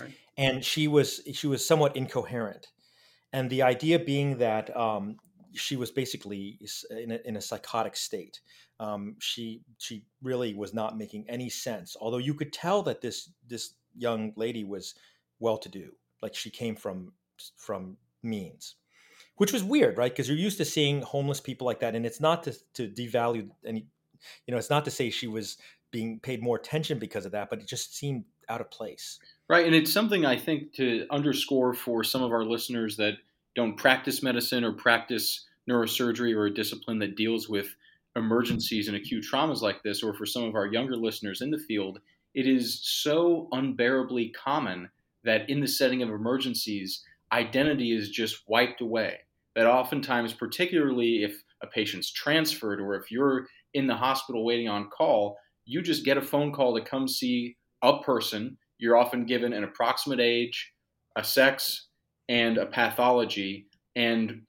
Right. 0.00 0.14
And 0.36 0.64
she 0.64 0.88
was 0.88 1.20
she 1.32 1.46
was 1.46 1.66
somewhat 1.66 1.96
incoherent, 1.96 2.68
and 3.32 3.48
the 3.48 3.62
idea 3.62 3.98
being 3.98 4.38
that 4.38 4.76
um, 4.76 5.16
she 5.52 5.76
was 5.76 5.90
basically 5.90 6.58
in 6.90 7.12
a, 7.12 7.18
in 7.24 7.36
a 7.36 7.40
psychotic 7.40 7.96
state. 7.96 8.40
Um, 8.80 9.16
she 9.20 9.62
she 9.78 10.04
really 10.22 10.54
was 10.54 10.74
not 10.74 10.98
making 10.98 11.26
any 11.28 11.48
sense. 11.48 11.96
Although 12.00 12.18
you 12.18 12.34
could 12.34 12.52
tell 12.52 12.82
that 12.82 13.00
this 13.00 13.30
this 13.46 13.74
young 13.96 14.32
lady 14.36 14.64
was 14.64 14.94
well 15.38 15.58
to 15.58 15.68
do, 15.68 15.92
like 16.22 16.34
she 16.34 16.50
came 16.50 16.74
from 16.74 17.12
from 17.56 17.96
means, 18.22 18.74
which 19.36 19.52
was 19.52 19.62
weird, 19.62 19.96
right? 19.96 20.10
Because 20.10 20.28
you're 20.28 20.36
used 20.36 20.58
to 20.58 20.64
seeing 20.64 21.02
homeless 21.02 21.40
people 21.40 21.66
like 21.66 21.80
that, 21.80 21.94
and 21.94 22.04
it's 22.04 22.20
not 22.20 22.42
to 22.44 22.52
to 22.74 22.88
devalue 22.88 23.48
any, 23.64 23.86
you 24.46 24.52
know, 24.52 24.58
it's 24.58 24.70
not 24.70 24.84
to 24.86 24.90
say 24.90 25.10
she 25.10 25.28
was 25.28 25.56
being 25.92 26.18
paid 26.18 26.42
more 26.42 26.56
attention 26.56 26.98
because 26.98 27.24
of 27.24 27.32
that, 27.32 27.48
but 27.48 27.60
it 27.60 27.68
just 27.68 27.96
seemed 27.96 28.24
out 28.48 28.60
of 28.60 28.68
place. 28.70 29.20
Right. 29.48 29.66
And 29.66 29.74
it's 29.74 29.92
something 29.92 30.24
I 30.24 30.38
think 30.38 30.72
to 30.74 31.06
underscore 31.10 31.74
for 31.74 32.02
some 32.02 32.22
of 32.22 32.32
our 32.32 32.44
listeners 32.44 32.96
that 32.96 33.14
don't 33.54 33.76
practice 33.76 34.22
medicine 34.22 34.64
or 34.64 34.72
practice 34.72 35.44
neurosurgery 35.68 36.34
or 36.34 36.46
a 36.46 36.54
discipline 36.54 36.98
that 37.00 37.16
deals 37.16 37.48
with 37.48 37.74
emergencies 38.16 38.88
and 38.88 38.96
acute 38.96 39.24
traumas 39.24 39.60
like 39.60 39.82
this, 39.82 40.02
or 40.02 40.14
for 40.14 40.24
some 40.24 40.44
of 40.44 40.54
our 40.54 40.66
younger 40.66 40.96
listeners 40.96 41.40
in 41.42 41.50
the 41.50 41.58
field, 41.58 41.98
it 42.34 42.46
is 42.46 42.80
so 42.82 43.48
unbearably 43.52 44.30
common 44.30 44.88
that 45.24 45.48
in 45.50 45.60
the 45.60 45.68
setting 45.68 46.02
of 46.02 46.08
emergencies, 46.08 47.02
identity 47.32 47.92
is 47.92 48.10
just 48.10 48.42
wiped 48.46 48.80
away. 48.80 49.18
That 49.56 49.66
oftentimes, 49.66 50.32
particularly 50.32 51.22
if 51.22 51.42
a 51.62 51.66
patient's 51.66 52.10
transferred 52.10 52.80
or 52.80 52.94
if 52.94 53.10
you're 53.10 53.46
in 53.72 53.86
the 53.86 53.96
hospital 53.96 54.44
waiting 54.44 54.68
on 54.68 54.90
call, 54.90 55.36
you 55.64 55.82
just 55.82 56.04
get 56.04 56.16
a 56.16 56.22
phone 56.22 56.52
call 56.52 56.74
to 56.76 56.84
come 56.84 57.08
see 57.08 57.56
a 57.82 58.00
person 58.00 58.56
you're 58.84 58.98
often 58.98 59.24
given 59.24 59.54
an 59.54 59.64
approximate 59.64 60.20
age, 60.20 60.72
a 61.16 61.24
sex, 61.24 61.88
and 62.28 62.58
a 62.58 62.66
pathology. 62.66 63.66
And 63.96 64.42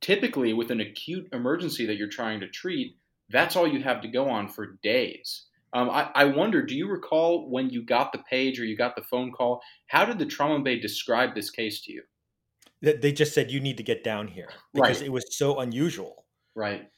typically, 0.00 0.52
with 0.52 0.70
an 0.70 0.80
acute 0.80 1.28
emergency 1.32 1.86
that 1.86 1.96
you're 1.96 2.08
trying 2.08 2.38
to 2.40 2.48
treat, 2.48 2.96
that's 3.28 3.56
all 3.56 3.66
you 3.66 3.82
have 3.82 4.00
to 4.02 4.08
go 4.08 4.30
on 4.30 4.48
for 4.48 4.78
days. 4.84 5.46
Um, 5.72 5.90
I, 5.90 6.10
I, 6.14 6.24
wonder, 6.26 6.62
do 6.62 6.76
you 6.76 6.86
recall 6.86 7.50
when 7.50 7.70
you 7.70 7.82
got 7.82 8.12
the 8.12 8.22
page 8.30 8.60
or 8.60 8.64
you 8.64 8.76
got 8.76 8.94
the 8.94 9.02
phone 9.02 9.32
call? 9.32 9.60
How 9.88 10.04
did 10.04 10.18
the 10.18 10.26
trauma 10.26 10.62
bay 10.62 10.78
describe 10.78 11.34
this 11.34 11.50
case 11.50 11.80
to 11.82 11.92
you? 11.92 12.02
They 12.82 13.12
just 13.12 13.34
said 13.34 13.50
you 13.50 13.60
need 13.60 13.78
to 13.78 13.82
get 13.82 14.04
down 14.04 14.28
here 14.28 14.50
because 14.74 15.00
right. 15.00 15.06
it 15.06 15.12
was 15.12 15.24
so 15.36 15.60
unusual. 15.60 16.24
Right 16.54 16.88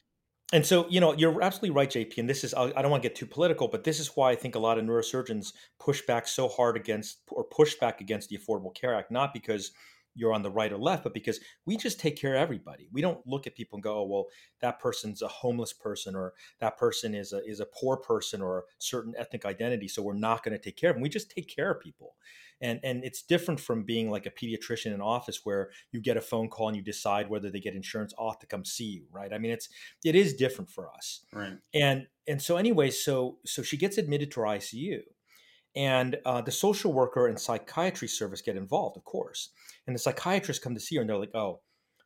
and 0.53 0.65
so 0.65 0.87
you 0.89 0.99
know 0.99 1.13
you're 1.13 1.41
absolutely 1.41 1.71
right 1.71 1.89
jp 1.89 2.17
and 2.17 2.29
this 2.29 2.43
is 2.43 2.53
i 2.53 2.69
don't 2.69 2.91
want 2.91 3.01
to 3.01 3.09
get 3.09 3.15
too 3.15 3.25
political 3.25 3.67
but 3.67 3.83
this 3.83 3.99
is 3.99 4.11
why 4.15 4.31
i 4.31 4.35
think 4.35 4.55
a 4.55 4.59
lot 4.59 4.77
of 4.77 4.85
neurosurgeons 4.85 5.53
push 5.79 6.01
back 6.03 6.27
so 6.27 6.47
hard 6.47 6.77
against 6.77 7.19
or 7.31 7.43
push 7.43 7.75
back 7.75 8.01
against 8.01 8.29
the 8.29 8.37
affordable 8.37 8.73
care 8.73 8.93
act 8.93 9.11
not 9.11 9.33
because 9.33 9.71
you're 10.15 10.33
on 10.33 10.41
the 10.41 10.49
right 10.49 10.71
or 10.71 10.77
left 10.77 11.03
but 11.03 11.13
because 11.13 11.39
we 11.65 11.77
just 11.77 11.99
take 11.99 12.19
care 12.19 12.35
of 12.35 12.41
everybody. 12.41 12.87
We 12.91 13.01
don't 13.01 13.25
look 13.27 13.45
at 13.45 13.55
people 13.55 13.77
and 13.77 13.83
go 13.83 13.99
oh 13.99 14.03
well 14.03 14.25
that 14.61 14.79
person's 14.79 15.21
a 15.21 15.27
homeless 15.27 15.73
person 15.73 16.15
or 16.15 16.33
that 16.59 16.77
person 16.77 17.13
is 17.13 17.33
a 17.33 17.45
is 17.45 17.59
a 17.59 17.67
poor 17.67 17.97
person 17.97 18.41
or 18.41 18.59
a 18.59 18.63
certain 18.79 19.13
ethnic 19.17 19.45
identity 19.45 19.87
so 19.87 20.01
we're 20.01 20.13
not 20.13 20.43
going 20.43 20.57
to 20.57 20.63
take 20.63 20.77
care 20.77 20.89
of 20.89 20.95
them 20.95 21.03
we 21.03 21.09
just 21.09 21.31
take 21.31 21.53
care 21.53 21.71
of 21.71 21.81
people 21.81 22.15
and 22.61 22.79
and 22.83 23.03
it's 23.03 23.21
different 23.21 23.59
from 23.59 23.83
being 23.83 24.09
like 24.09 24.25
a 24.25 24.31
pediatrician 24.31 24.93
in 24.93 25.01
office 25.01 25.41
where 25.43 25.69
you 25.91 26.01
get 26.01 26.17
a 26.17 26.21
phone 26.21 26.49
call 26.49 26.67
and 26.67 26.77
you 26.77 26.83
decide 26.83 27.29
whether 27.29 27.49
they 27.49 27.59
get 27.59 27.75
insurance 27.75 28.13
off 28.17 28.39
to 28.39 28.47
come 28.47 28.65
see 28.65 28.85
you 28.85 29.05
right? 29.11 29.33
I 29.33 29.37
mean 29.37 29.51
it's 29.51 29.69
it 30.03 30.15
is 30.15 30.33
different 30.33 30.69
for 30.69 30.89
us. 30.89 31.25
Right. 31.33 31.57
And 31.73 32.07
and 32.27 32.41
so 32.41 32.57
anyway 32.57 32.89
so 32.89 33.37
so 33.45 33.61
she 33.61 33.77
gets 33.77 33.97
admitted 33.97 34.31
to 34.31 34.41
our 34.41 34.57
icu 34.57 34.99
and 35.75 36.17
uh, 36.25 36.41
the 36.41 36.51
social 36.51 36.93
worker 36.93 37.27
and 37.27 37.39
psychiatry 37.39 38.07
service 38.07 38.41
get 38.41 38.55
involved 38.55 38.97
of 38.97 39.03
course. 39.03 39.49
And 39.87 39.95
the 39.95 39.99
psychiatrists 39.99 40.63
come 40.63 40.73
to 40.73 40.79
see 40.79 40.95
her 40.95 41.01
and 41.01 41.09
they're 41.09 41.17
like 41.17 41.35
oh 41.35 41.61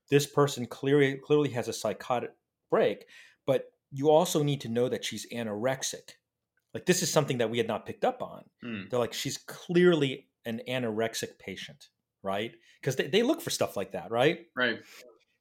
this 0.09 0.25
person 0.25 0.65
clearly 0.65 1.15
clearly 1.23 1.49
has 1.49 1.67
a 1.67 1.73
psychotic 1.73 2.31
break 2.69 3.05
but 3.45 3.71
you 3.91 4.09
also 4.09 4.43
need 4.43 4.61
to 4.61 4.69
know 4.69 4.87
that 4.89 5.03
she's 5.03 5.27
anorexic. 5.31 6.13
Like 6.73 6.85
this 6.85 7.01
is 7.01 7.11
something 7.11 7.39
that 7.39 7.49
we 7.49 7.57
had 7.57 7.67
not 7.67 7.85
picked 7.85 8.05
up 8.05 8.21
on. 8.21 8.43
Mm. 8.63 8.89
they're 8.89 8.99
like 8.99 9.13
she's 9.13 9.37
clearly 9.37 10.28
an 10.49 10.61
anorexic 10.67 11.39
patient, 11.39 11.87
right? 12.23 12.51
Because 12.81 12.95
they, 12.95 13.07
they 13.07 13.23
look 13.23 13.41
for 13.41 13.49
stuff 13.49 13.77
like 13.77 13.93
that, 13.93 14.11
right? 14.11 14.47
Right. 14.55 14.79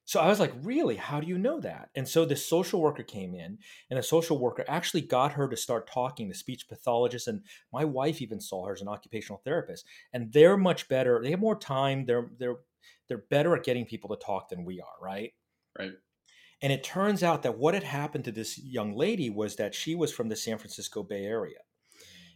So 0.05 0.19
I 0.19 0.27
was 0.27 0.39
like, 0.39 0.53
really? 0.63 0.95
How 0.95 1.19
do 1.19 1.27
you 1.27 1.37
know 1.37 1.59
that? 1.59 1.89
And 1.93 2.07
so 2.07 2.25
the 2.25 2.35
social 2.35 2.81
worker 2.81 3.03
came 3.03 3.35
in, 3.35 3.59
and 3.91 3.99
the 3.99 4.01
social 4.01 4.39
worker 4.39 4.65
actually 4.67 5.01
got 5.01 5.33
her 5.33 5.47
to 5.47 5.55
start 5.55 5.87
talking 5.87 6.27
to 6.29 6.35
speech 6.35 6.67
pathologists. 6.67 7.27
And 7.27 7.43
my 7.71 7.85
wife 7.85 8.19
even 8.19 8.41
saw 8.41 8.65
her 8.65 8.73
as 8.73 8.81
an 8.81 8.87
occupational 8.87 9.41
therapist. 9.45 9.85
And 10.11 10.33
they're 10.33 10.57
much 10.57 10.89
better. 10.89 11.21
They 11.23 11.29
have 11.29 11.39
more 11.39 11.59
time. 11.59 12.05
They're 12.07 12.31
they're 12.39 12.57
they're 13.07 13.25
better 13.29 13.55
at 13.55 13.63
getting 13.63 13.85
people 13.85 14.09
to 14.09 14.25
talk 14.25 14.49
than 14.49 14.65
we 14.65 14.81
are, 14.81 14.99
right? 14.99 15.33
Right. 15.77 15.91
And 16.61 16.73
it 16.73 16.83
turns 16.83 17.21
out 17.21 17.43
that 17.43 17.59
what 17.59 17.75
had 17.75 17.83
happened 17.83 18.25
to 18.25 18.31
this 18.31 18.57
young 18.57 18.95
lady 18.95 19.29
was 19.29 19.57
that 19.57 19.75
she 19.75 19.93
was 19.93 20.11
from 20.11 20.29
the 20.29 20.35
San 20.35 20.57
Francisco 20.57 21.03
Bay 21.03 21.23
Area. 21.23 21.59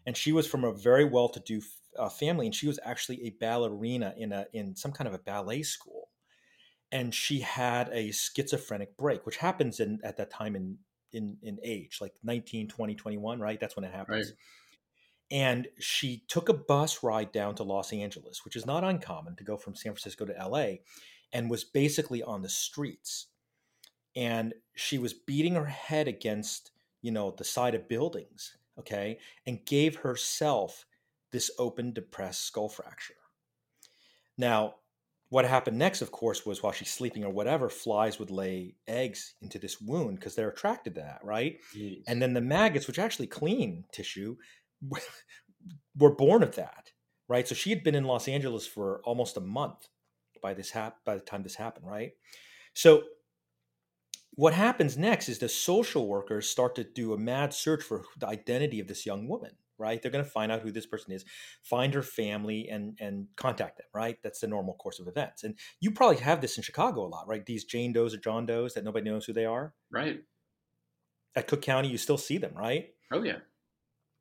And 0.05 0.15
she 0.15 0.31
was 0.31 0.45
from 0.45 0.63
a 0.63 0.73
very 0.73 1.05
well 1.05 1.29
to 1.29 1.39
do 1.39 1.61
uh, 1.97 2.09
family, 2.09 2.45
and 2.45 2.55
she 2.55 2.67
was 2.67 2.79
actually 2.83 3.23
a 3.23 3.31
ballerina 3.31 4.13
in 4.17 4.31
a 4.31 4.45
in 4.53 4.75
some 4.75 4.91
kind 4.91 5.07
of 5.07 5.13
a 5.13 5.19
ballet 5.19 5.63
school, 5.63 6.09
and 6.91 7.13
she 7.13 7.39
had 7.39 7.89
a 7.91 8.11
schizophrenic 8.11 8.97
break, 8.97 9.25
which 9.25 9.37
happens 9.37 9.79
in 9.79 9.99
at 10.03 10.17
that 10.17 10.29
time 10.29 10.55
in 10.55 10.77
in 11.11 11.37
in 11.41 11.59
age, 11.63 11.99
like 12.01 12.13
19, 12.23 12.67
20, 12.67 12.95
21, 12.95 13.39
right? 13.39 13.59
That's 13.59 13.75
when 13.75 13.85
it 13.85 13.93
happens. 13.93 14.27
Right. 14.27 14.37
And 15.31 15.67
she 15.79 16.23
took 16.27 16.49
a 16.49 16.53
bus 16.53 17.01
ride 17.01 17.31
down 17.31 17.55
to 17.55 17.63
Los 17.63 17.91
Angeles, 17.91 18.45
which 18.45 18.55
is 18.55 18.65
not 18.65 18.83
uncommon 18.83 19.35
to 19.37 19.43
go 19.43 19.57
from 19.57 19.75
San 19.75 19.93
Francisco 19.93 20.25
to 20.25 20.47
LA, 20.47 20.75
and 21.31 21.49
was 21.49 21.63
basically 21.63 22.21
on 22.21 22.41
the 22.41 22.49
streets. 22.49 23.27
And 24.15 24.53
she 24.75 24.99
was 24.99 25.13
beating 25.13 25.55
her 25.55 25.65
head 25.65 26.07
against, 26.07 26.71
you 27.01 27.11
know, 27.11 27.31
the 27.31 27.43
side 27.43 27.73
of 27.73 27.87
buildings, 27.87 28.57
okay, 28.77 29.17
and 29.47 29.65
gave 29.65 29.97
herself 29.97 30.85
this 31.33 31.51
open 31.59 31.91
depressed 31.91 32.45
skull 32.45 32.69
fracture. 32.69 33.15
Now, 34.37 34.75
what 35.29 35.45
happened 35.45 35.77
next, 35.77 36.01
of 36.01 36.11
course, 36.11 36.45
was 36.45 36.61
while 36.61 36.71
she's 36.71 36.91
sleeping 36.91 37.23
or 37.23 37.31
whatever, 37.31 37.67
flies 37.67 38.19
would 38.19 38.31
lay 38.31 38.75
eggs 38.87 39.33
into 39.41 39.59
this 39.59 39.81
wound 39.81 40.19
because 40.19 40.35
they're 40.35 40.51
attracted 40.51 40.95
to 40.95 41.01
that, 41.01 41.21
right? 41.23 41.57
Jeez. 41.75 42.03
And 42.07 42.21
then 42.21 42.33
the 42.33 42.41
maggots, 42.41 42.87
which 42.87 42.99
actually 42.99 43.27
clean 43.27 43.83
tissue, 43.91 44.37
were 45.97 46.15
born 46.15 46.43
of 46.43 46.55
that, 46.55 46.91
right? 47.27 47.47
So 47.47 47.55
she 47.55 47.71
had 47.71 47.83
been 47.83 47.95
in 47.95 48.05
Los 48.05 48.27
Angeles 48.27 48.67
for 48.67 49.01
almost 49.03 49.37
a 49.37 49.41
month 49.41 49.87
by 50.41 50.53
this 50.53 50.69
hap- 50.69 51.03
by 51.03 51.15
the 51.15 51.21
time 51.21 51.41
this 51.41 51.55
happened, 51.55 51.87
right? 51.87 52.11
So 52.75 53.03
what 54.35 54.53
happens 54.53 54.97
next 54.97 55.29
is 55.29 55.39
the 55.39 55.49
social 55.49 56.07
workers 56.07 56.49
start 56.49 56.75
to 56.75 56.83
do 56.83 57.13
a 57.13 57.17
mad 57.17 57.53
search 57.53 57.83
for 57.83 58.03
the 58.17 58.27
identity 58.27 58.79
of 58.79 58.87
this 58.87 59.05
young 59.05 59.27
woman 59.27 59.51
right 59.77 60.01
they're 60.01 60.11
going 60.11 60.23
to 60.23 60.29
find 60.29 60.51
out 60.51 60.61
who 60.61 60.71
this 60.71 60.85
person 60.85 61.11
is 61.11 61.25
find 61.63 61.93
her 61.93 62.01
family 62.01 62.67
and 62.69 62.97
and 62.99 63.27
contact 63.35 63.77
them 63.77 63.87
right 63.93 64.17
that's 64.23 64.39
the 64.39 64.47
normal 64.47 64.75
course 64.75 64.99
of 64.99 65.07
events 65.07 65.43
and 65.43 65.55
you 65.79 65.91
probably 65.91 66.17
have 66.17 66.41
this 66.41 66.57
in 66.57 66.63
chicago 66.63 67.05
a 67.05 67.07
lot 67.07 67.27
right 67.27 67.45
these 67.45 67.63
jane 67.65 67.93
does 67.93 68.13
or 68.13 68.17
john 68.17 68.45
does 68.45 68.73
that 68.73 68.83
nobody 68.83 69.09
knows 69.09 69.25
who 69.25 69.33
they 69.33 69.45
are 69.45 69.73
right 69.91 70.21
at 71.35 71.47
cook 71.47 71.61
county 71.61 71.87
you 71.87 71.97
still 71.97 72.17
see 72.17 72.37
them 72.37 72.53
right 72.55 72.89
oh 73.11 73.23
yeah 73.23 73.37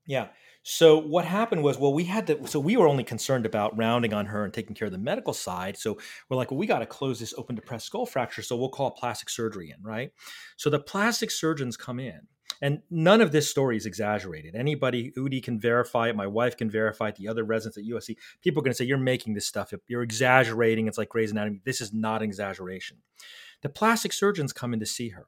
yeah 0.06 0.28
so 0.64 0.96
what 0.98 1.24
happened 1.24 1.64
was, 1.64 1.76
well, 1.76 1.92
we 1.92 2.04
had 2.04 2.28
to. 2.28 2.46
So 2.46 2.60
we 2.60 2.76
were 2.76 2.86
only 2.86 3.02
concerned 3.02 3.46
about 3.46 3.76
rounding 3.76 4.14
on 4.14 4.26
her 4.26 4.44
and 4.44 4.54
taking 4.54 4.74
care 4.76 4.86
of 4.86 4.92
the 4.92 4.98
medical 4.98 5.34
side. 5.34 5.76
So 5.76 5.98
we're 6.28 6.36
like, 6.36 6.50
well, 6.50 6.58
we 6.58 6.66
got 6.66 6.78
to 6.78 6.86
close 6.86 7.18
this 7.18 7.34
open 7.36 7.56
depressed 7.56 7.86
skull 7.86 8.06
fracture. 8.06 8.42
So 8.42 8.56
we'll 8.56 8.68
call 8.68 8.92
plastic 8.92 9.28
surgery 9.28 9.74
in, 9.76 9.82
right? 9.82 10.12
So 10.56 10.70
the 10.70 10.78
plastic 10.78 11.32
surgeons 11.32 11.76
come 11.76 11.98
in, 11.98 12.20
and 12.62 12.80
none 12.90 13.20
of 13.20 13.32
this 13.32 13.50
story 13.50 13.76
is 13.76 13.84
exaggerated. 13.84 14.54
Anybody, 14.54 15.12
Udi 15.18 15.42
can 15.42 15.60
verify 15.60 16.08
it. 16.08 16.16
My 16.16 16.26
wife 16.26 16.56
can 16.56 16.70
verify 16.70 17.08
it. 17.08 17.16
The 17.16 17.28
other 17.28 17.44
residents 17.44 17.76
at 17.76 17.84
USC, 17.84 18.16
people 18.40 18.60
are 18.60 18.64
going 18.64 18.72
to 18.72 18.76
say 18.76 18.86
you're 18.86 18.96
making 18.96 19.34
this 19.34 19.46
stuff. 19.46 19.74
up. 19.74 19.80
You're 19.86 20.02
exaggerating. 20.02 20.86
It's 20.86 20.96
like 20.96 21.10
Grey's 21.10 21.32
Anatomy. 21.32 21.60
This 21.64 21.82
is 21.82 21.92
not 21.92 22.22
an 22.22 22.28
exaggeration. 22.28 22.98
The 23.60 23.68
plastic 23.68 24.14
surgeons 24.14 24.54
come 24.54 24.72
in 24.72 24.80
to 24.80 24.86
see 24.86 25.10
her, 25.10 25.26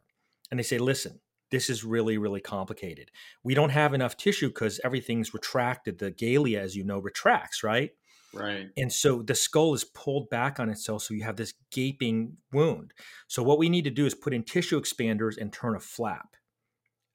and 0.50 0.58
they 0.58 0.64
say, 0.64 0.78
listen 0.78 1.20
this 1.50 1.70
is 1.70 1.84
really, 1.84 2.18
really 2.18 2.40
complicated. 2.40 3.12
We 3.44 3.54
don't 3.54 3.70
have 3.70 3.94
enough 3.94 4.16
tissue 4.16 4.48
because 4.48 4.80
everything's 4.82 5.32
retracted. 5.32 6.00
The 6.00 6.10
galea, 6.10 6.58
as 6.58 6.74
you 6.74 6.82
know, 6.82 6.98
retracts, 6.98 7.62
right? 7.62 7.92
Right. 8.32 8.70
And 8.76 8.92
so 8.92 9.22
the 9.22 9.36
skull 9.36 9.74
is 9.74 9.84
pulled 9.84 10.28
back 10.28 10.58
on 10.58 10.68
itself. 10.68 11.02
So 11.02 11.14
you 11.14 11.22
have 11.22 11.36
this 11.36 11.54
gaping 11.70 12.38
wound. 12.52 12.92
So 13.28 13.42
what 13.42 13.58
we 13.58 13.68
need 13.68 13.84
to 13.84 13.90
do 13.90 14.06
is 14.06 14.14
put 14.14 14.34
in 14.34 14.42
tissue 14.42 14.80
expanders 14.80 15.38
and 15.38 15.52
turn 15.52 15.76
a 15.76 15.80
flap, 15.80 16.34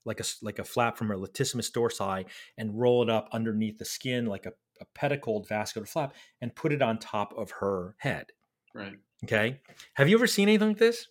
like 0.10 0.20
a, 0.20 0.26
like 0.42 0.60
a 0.60 0.64
flap 0.64 0.98
from 0.98 1.08
her 1.08 1.16
latissimus 1.16 1.72
dorsi, 1.72 2.26
and 2.58 2.78
roll 2.78 3.04
it 3.04 3.10
up 3.10 3.30
underneath 3.32 3.78
the 3.78 3.86
skin 3.86 4.26
like 4.26 4.46
a, 4.46 4.52
a 4.82 4.86
pediculed 4.98 5.48
vascular 5.48 5.86
flap 5.86 6.16
and 6.42 6.56
put 6.56 6.74
it 6.74 6.82
on 6.82 6.98
top 6.98 7.34
of 7.38 7.52
her 7.52 7.96
head. 8.00 8.32
Right. 8.74 8.96
Okay. 9.24 9.62
Have 9.94 10.10
you 10.10 10.18
ever 10.18 10.28
seen 10.28 10.50
anything 10.50 10.70
like 10.70 10.78
this? 10.78 11.08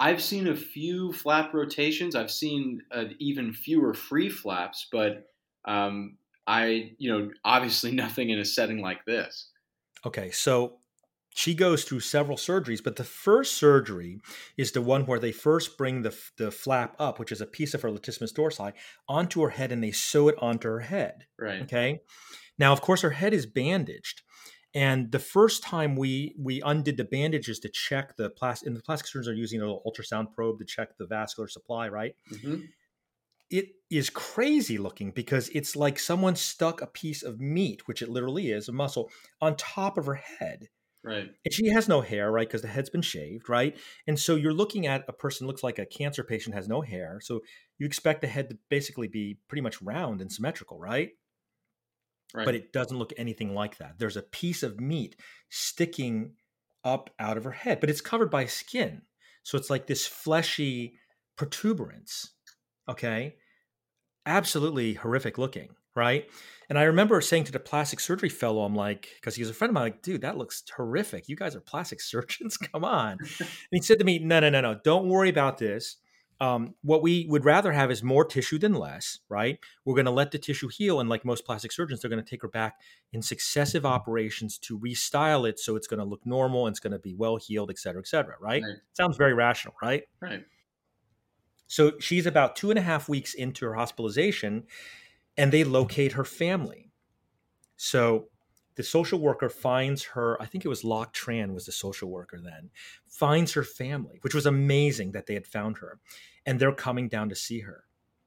I've 0.00 0.20
seen 0.20 0.48
a 0.48 0.56
few 0.56 1.12
flap 1.12 1.54
rotations. 1.54 2.16
I've 2.16 2.30
seen 2.30 2.82
uh, 2.90 3.04
even 3.20 3.52
fewer 3.52 3.94
free 3.94 4.28
flaps, 4.28 4.88
but 4.90 5.28
um, 5.64 6.16
I, 6.46 6.92
you 6.98 7.12
know, 7.12 7.30
obviously 7.44 7.92
nothing 8.04 8.30
in 8.30 8.40
a 8.40 8.44
setting 8.44 8.80
like 8.80 9.04
this. 9.04 9.50
Okay, 10.04 10.32
so 10.32 10.78
she 11.34 11.54
goes 11.54 11.84
through 11.84 12.00
several 12.00 12.36
surgeries, 12.36 12.82
but 12.82 12.96
the 12.96 13.04
first 13.04 13.54
surgery 13.54 14.20
is 14.56 14.72
the 14.72 14.82
one 14.82 15.06
where 15.06 15.18
they 15.18 15.32
first 15.32 15.78
bring 15.78 16.02
the, 16.02 16.16
the 16.36 16.50
flap 16.50 16.94
up, 16.98 17.18
which 17.18 17.32
is 17.32 17.40
a 17.40 17.46
piece 17.46 17.74
of 17.74 17.82
her 17.82 17.90
latissimus 17.90 18.32
dorsi, 18.32 18.72
onto 19.08 19.40
her 19.42 19.50
head 19.50 19.72
and 19.72 19.82
they 19.82 19.92
sew 19.92 20.28
it 20.28 20.36
onto 20.38 20.68
her 20.68 20.80
head. 20.80 21.26
Right. 21.38 21.62
Okay. 21.62 22.00
Now, 22.58 22.72
of 22.72 22.80
course, 22.80 23.00
her 23.00 23.10
head 23.10 23.32
is 23.32 23.46
bandaged. 23.46 24.22
And 24.74 25.12
the 25.12 25.18
first 25.18 25.62
time 25.62 25.96
we 25.96 26.34
we 26.38 26.62
undid 26.62 26.96
the 26.96 27.04
bandages 27.04 27.58
to 27.60 27.68
check 27.68 28.16
the 28.16 28.30
plastic, 28.30 28.66
and 28.66 28.76
the 28.76 28.80
plastic 28.82 29.06
surgeons 29.06 29.28
are 29.28 29.34
using 29.34 29.60
a 29.60 29.64
little 29.64 29.82
ultrasound 29.86 30.32
probe 30.34 30.58
to 30.60 30.64
check 30.64 30.96
the 30.96 31.06
vascular 31.06 31.46
supply, 31.48 31.88
right? 31.88 32.14
Mm-hmm. 32.32 32.62
It 33.50 33.66
is 33.90 34.08
crazy 34.08 34.78
looking 34.78 35.10
because 35.10 35.50
it's 35.50 35.76
like 35.76 35.98
someone 35.98 36.36
stuck 36.36 36.80
a 36.80 36.86
piece 36.86 37.22
of 37.22 37.38
meat, 37.38 37.86
which 37.86 38.00
it 38.00 38.08
literally 38.08 38.50
is, 38.50 38.68
a 38.68 38.72
muscle, 38.72 39.10
on 39.42 39.56
top 39.56 39.98
of 39.98 40.06
her 40.06 40.14
head. 40.14 40.68
Right. 41.04 41.30
And 41.44 41.52
she 41.52 41.68
has 41.68 41.88
no 41.88 42.00
hair, 42.00 42.30
right? 42.30 42.46
Because 42.46 42.62
the 42.62 42.68
head's 42.68 42.90
been 42.90 43.02
shaved, 43.02 43.48
right? 43.48 43.76
And 44.06 44.18
so 44.18 44.36
you're 44.36 44.52
looking 44.52 44.86
at 44.86 45.04
a 45.08 45.12
person 45.12 45.46
looks 45.46 45.64
like 45.64 45.78
a 45.78 45.86
cancer 45.86 46.22
patient 46.22 46.54
has 46.54 46.68
no 46.68 46.80
hair. 46.80 47.18
So 47.20 47.40
you 47.78 47.86
expect 47.86 48.20
the 48.20 48.28
head 48.28 48.50
to 48.50 48.58
basically 48.70 49.08
be 49.08 49.38
pretty 49.48 49.62
much 49.62 49.82
round 49.82 50.20
and 50.20 50.30
symmetrical, 50.30 50.78
right? 50.78 51.10
Right. 52.34 52.46
But 52.46 52.54
it 52.54 52.72
doesn't 52.72 52.96
look 52.96 53.12
anything 53.16 53.52
like 53.52 53.78
that. 53.78 53.98
There's 53.98 54.16
a 54.16 54.22
piece 54.22 54.62
of 54.62 54.80
meat 54.80 55.16
sticking 55.50 56.34
up 56.84 57.10
out 57.18 57.36
of 57.36 57.44
her 57.44 57.50
head, 57.50 57.80
but 57.80 57.90
it's 57.90 58.00
covered 58.00 58.30
by 58.30 58.46
skin. 58.46 59.02
So 59.42 59.58
it's 59.58 59.70
like 59.70 59.86
this 59.86 60.06
fleshy 60.06 60.94
protuberance. 61.36 62.30
Okay. 62.88 63.36
Absolutely 64.24 64.94
horrific 64.94 65.36
looking. 65.36 65.70
Right. 65.94 66.28
And 66.68 66.78
I 66.78 66.84
remember 66.84 67.20
saying 67.20 67.44
to 67.44 67.52
the 67.52 67.60
plastic 67.60 68.00
surgery 68.00 68.30
fellow, 68.30 68.62
I'm 68.62 68.74
like, 68.74 69.10
because 69.16 69.34
he 69.34 69.42
was 69.42 69.50
a 69.50 69.54
friend 69.54 69.70
of 69.70 69.74
mine, 69.74 69.84
like, 69.84 70.02
dude, 70.02 70.22
that 70.22 70.38
looks 70.38 70.62
terrific. 70.62 71.28
You 71.28 71.36
guys 71.36 71.54
are 71.54 71.60
plastic 71.60 72.00
surgeons. 72.00 72.56
Come 72.56 72.84
on. 72.84 73.18
and 73.38 73.48
he 73.70 73.82
said 73.82 73.98
to 73.98 74.04
me, 74.04 74.18
no, 74.18 74.40
no, 74.40 74.48
no, 74.48 74.60
no. 74.60 74.80
Don't 74.82 75.08
worry 75.08 75.28
about 75.28 75.58
this 75.58 75.96
um, 76.42 76.74
what 76.82 77.02
we 77.02 77.24
would 77.28 77.44
rather 77.44 77.70
have 77.70 77.92
is 77.92 78.02
more 78.02 78.24
tissue 78.24 78.58
than 78.58 78.74
less, 78.74 79.20
right? 79.28 79.60
We're 79.84 79.94
going 79.94 80.06
to 80.06 80.10
let 80.10 80.32
the 80.32 80.38
tissue 80.38 80.66
heal. 80.66 80.98
And 80.98 81.08
like 81.08 81.24
most 81.24 81.44
plastic 81.46 81.70
surgeons, 81.70 82.00
they're 82.00 82.10
going 82.10 82.22
to 82.22 82.28
take 82.28 82.42
her 82.42 82.48
back 82.48 82.80
in 83.12 83.22
successive 83.22 83.86
operations 83.86 84.58
to 84.58 84.76
restyle 84.76 85.48
it 85.48 85.60
so 85.60 85.76
it's 85.76 85.86
going 85.86 85.98
to 85.98 86.04
look 86.04 86.26
normal 86.26 86.66
and 86.66 86.72
it's 86.72 86.80
going 86.80 86.94
to 86.94 86.98
be 86.98 87.14
well 87.14 87.36
healed, 87.36 87.70
et 87.70 87.78
cetera, 87.78 88.00
et 88.00 88.08
cetera, 88.08 88.34
right? 88.40 88.60
right? 88.60 88.74
Sounds 88.92 89.16
very 89.16 89.34
rational, 89.34 89.76
right? 89.80 90.02
Right. 90.20 90.44
So 91.68 91.92
she's 92.00 92.26
about 92.26 92.56
two 92.56 92.70
and 92.70 92.78
a 92.78 92.82
half 92.82 93.08
weeks 93.08 93.34
into 93.34 93.64
her 93.64 93.74
hospitalization 93.74 94.64
and 95.36 95.52
they 95.52 95.64
locate 95.64 96.12
her 96.12 96.24
family. 96.24 96.90
So 97.76 98.28
the 98.76 98.82
social 98.82 99.18
worker 99.18 99.48
finds 99.48 100.02
her 100.02 100.40
i 100.40 100.46
think 100.46 100.64
it 100.64 100.68
was 100.68 100.84
Loc 100.84 101.12
Tran 101.14 101.52
was 101.52 101.66
the 101.66 101.72
social 101.72 102.08
worker 102.08 102.40
then 102.42 102.70
finds 103.06 103.52
her 103.52 103.64
family 103.64 104.18
which 104.22 104.34
was 104.34 104.46
amazing 104.46 105.12
that 105.12 105.26
they 105.26 105.34
had 105.34 105.46
found 105.46 105.78
her 105.78 105.98
and 106.46 106.58
they're 106.58 106.72
coming 106.72 107.08
down 107.08 107.28
to 107.28 107.34
see 107.36 107.60
her. 107.60 107.84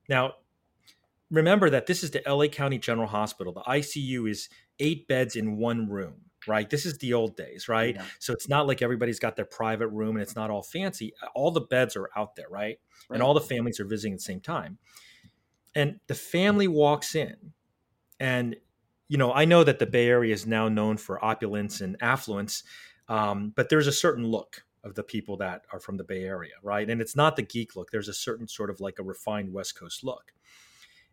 Now 0.07 0.35
remember 1.31 1.69
that 1.69 1.87
this 1.87 2.03
is 2.03 2.11
the 2.11 2.21
la 2.27 2.47
county 2.47 2.77
general 2.77 3.07
hospital. 3.07 3.53
The 3.53 3.61
icu 3.61 4.29
is 4.29 4.49
eight 4.79 5.07
beds 5.07 5.35
in 5.35 5.57
one 5.57 5.89
room 5.89 6.21
right? 6.47 6.69
This 6.69 6.85
is 6.85 6.99
the 6.99 7.13
old 7.13 7.35
days 7.35 7.67
right? 7.67 7.95
Yeah. 7.95 8.05
so 8.19 8.31
it's 8.31 8.47
not 8.47 8.67
like 8.67 8.83
everybody's 8.83 9.19
got 9.19 9.35
their 9.35 9.45
private 9.45 9.87
room 9.87 10.15
and 10.15 10.21
it's 10.21 10.35
not 10.35 10.51
all 10.51 10.61
fancy. 10.61 11.13
All 11.33 11.49
the 11.49 11.61
beds 11.61 11.95
are 11.95 12.09
out 12.15 12.35
there 12.35 12.49
right, 12.49 12.77
right. 13.09 13.15
and 13.15 13.23
all 13.23 13.33
the 13.33 13.41
families 13.41 13.79
are 13.79 13.85
visiting 13.85 14.13
at 14.13 14.19
the 14.19 14.23
same 14.23 14.41
time 14.41 14.77
and 15.75 15.99
the 16.07 16.15
family 16.15 16.67
walks 16.67 17.15
in 17.15 17.53
and 18.19 18.55
you 19.07 19.17
know, 19.17 19.31
I 19.33 19.45
know 19.45 19.63
that 19.63 19.79
the 19.79 19.85
Bay 19.85 20.07
Area 20.07 20.33
is 20.33 20.47
now 20.47 20.67
known 20.67 20.97
for 20.97 21.23
opulence 21.23 21.81
and 21.81 21.95
affluence, 22.01 22.63
um, 23.07 23.53
but 23.55 23.69
there's 23.69 23.87
a 23.87 23.91
certain 23.91 24.25
look 24.25 24.63
of 24.83 24.95
the 24.95 25.03
people 25.03 25.37
that 25.37 25.63
are 25.71 25.79
from 25.79 25.97
the 25.97 26.03
Bay 26.03 26.23
Area, 26.23 26.53
right? 26.63 26.89
And 26.89 27.01
it's 27.01 27.15
not 27.15 27.35
the 27.35 27.41
geek 27.41 27.75
look. 27.75 27.91
There's 27.91 28.07
a 28.07 28.13
certain 28.13 28.47
sort 28.47 28.69
of 28.69 28.79
like 28.79 28.99
a 28.99 29.03
refined 29.03 29.53
West 29.53 29.77
Coast 29.77 30.03
look. 30.03 30.33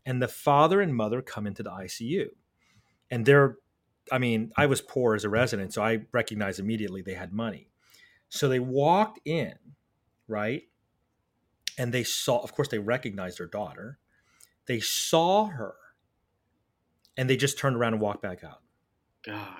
And 0.04 0.20
the 0.22 0.28
father 0.28 0.80
and 0.80 0.94
mother 0.94 1.22
come 1.22 1.46
into 1.46 1.62
the 1.62 1.70
ICU, 1.70 2.28
and 3.10 3.24
they're, 3.26 3.56
I 4.10 4.18
mean, 4.18 4.52
I 4.56 4.66
was 4.66 4.80
poor 4.80 5.14
as 5.14 5.24
a 5.24 5.28
resident, 5.28 5.72
so 5.74 5.82
I 5.82 6.00
recognized 6.12 6.60
immediately 6.60 7.02
they 7.02 7.14
had 7.14 7.32
money. 7.32 7.70
So 8.30 8.48
they 8.48 8.58
walked 8.58 9.20
in, 9.26 9.54
right? 10.26 10.62
And 11.78 11.92
they 11.92 12.04
saw, 12.04 12.38
of 12.38 12.54
course, 12.54 12.68
they 12.68 12.78
recognized 12.78 13.38
their 13.38 13.46
daughter. 13.46 13.98
They 14.66 14.80
saw 14.80 15.46
her 15.46 15.74
and 17.16 17.28
they 17.28 17.36
just 17.36 17.58
turned 17.58 17.76
around 17.76 17.94
and 17.94 18.02
walked 18.02 18.22
back 18.22 18.44
out. 18.44 18.60
God. 19.24 19.58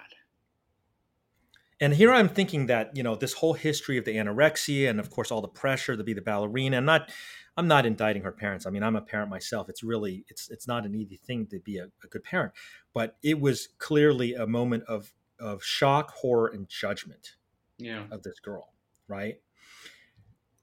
And 1.80 1.92
here 1.92 2.12
I'm 2.12 2.28
thinking 2.28 2.66
that 2.66 2.96
you 2.96 3.02
know 3.02 3.16
this 3.16 3.32
whole 3.32 3.54
history 3.54 3.98
of 3.98 4.04
the 4.04 4.14
anorexia 4.14 4.88
and 4.88 5.00
of 5.00 5.10
course 5.10 5.32
all 5.32 5.40
the 5.40 5.48
pressure 5.48 5.96
to 5.96 6.04
be 6.04 6.14
the 6.14 6.22
ballerina. 6.22 6.76
I'm 6.76 6.84
not, 6.84 7.10
I'm 7.56 7.66
not 7.66 7.86
indicting 7.86 8.22
her 8.22 8.30
parents. 8.30 8.66
I 8.66 8.70
mean, 8.70 8.84
I'm 8.84 8.94
a 8.94 9.00
parent 9.00 9.30
myself. 9.30 9.68
It's 9.68 9.82
really, 9.82 10.24
it's 10.28 10.48
it's 10.48 10.68
not 10.68 10.86
an 10.86 10.94
easy 10.94 11.16
thing 11.16 11.46
to 11.46 11.58
be 11.58 11.78
a, 11.78 11.86
a 12.04 12.06
good 12.08 12.22
parent, 12.22 12.52
but 12.94 13.16
it 13.22 13.40
was 13.40 13.68
clearly 13.78 14.34
a 14.34 14.46
moment 14.46 14.84
of 14.84 15.12
of 15.40 15.64
shock, 15.64 16.12
horror, 16.12 16.48
and 16.48 16.68
judgment. 16.68 17.34
Yeah. 17.78 18.04
Of 18.12 18.22
this 18.22 18.38
girl, 18.38 18.72
right? 19.08 19.40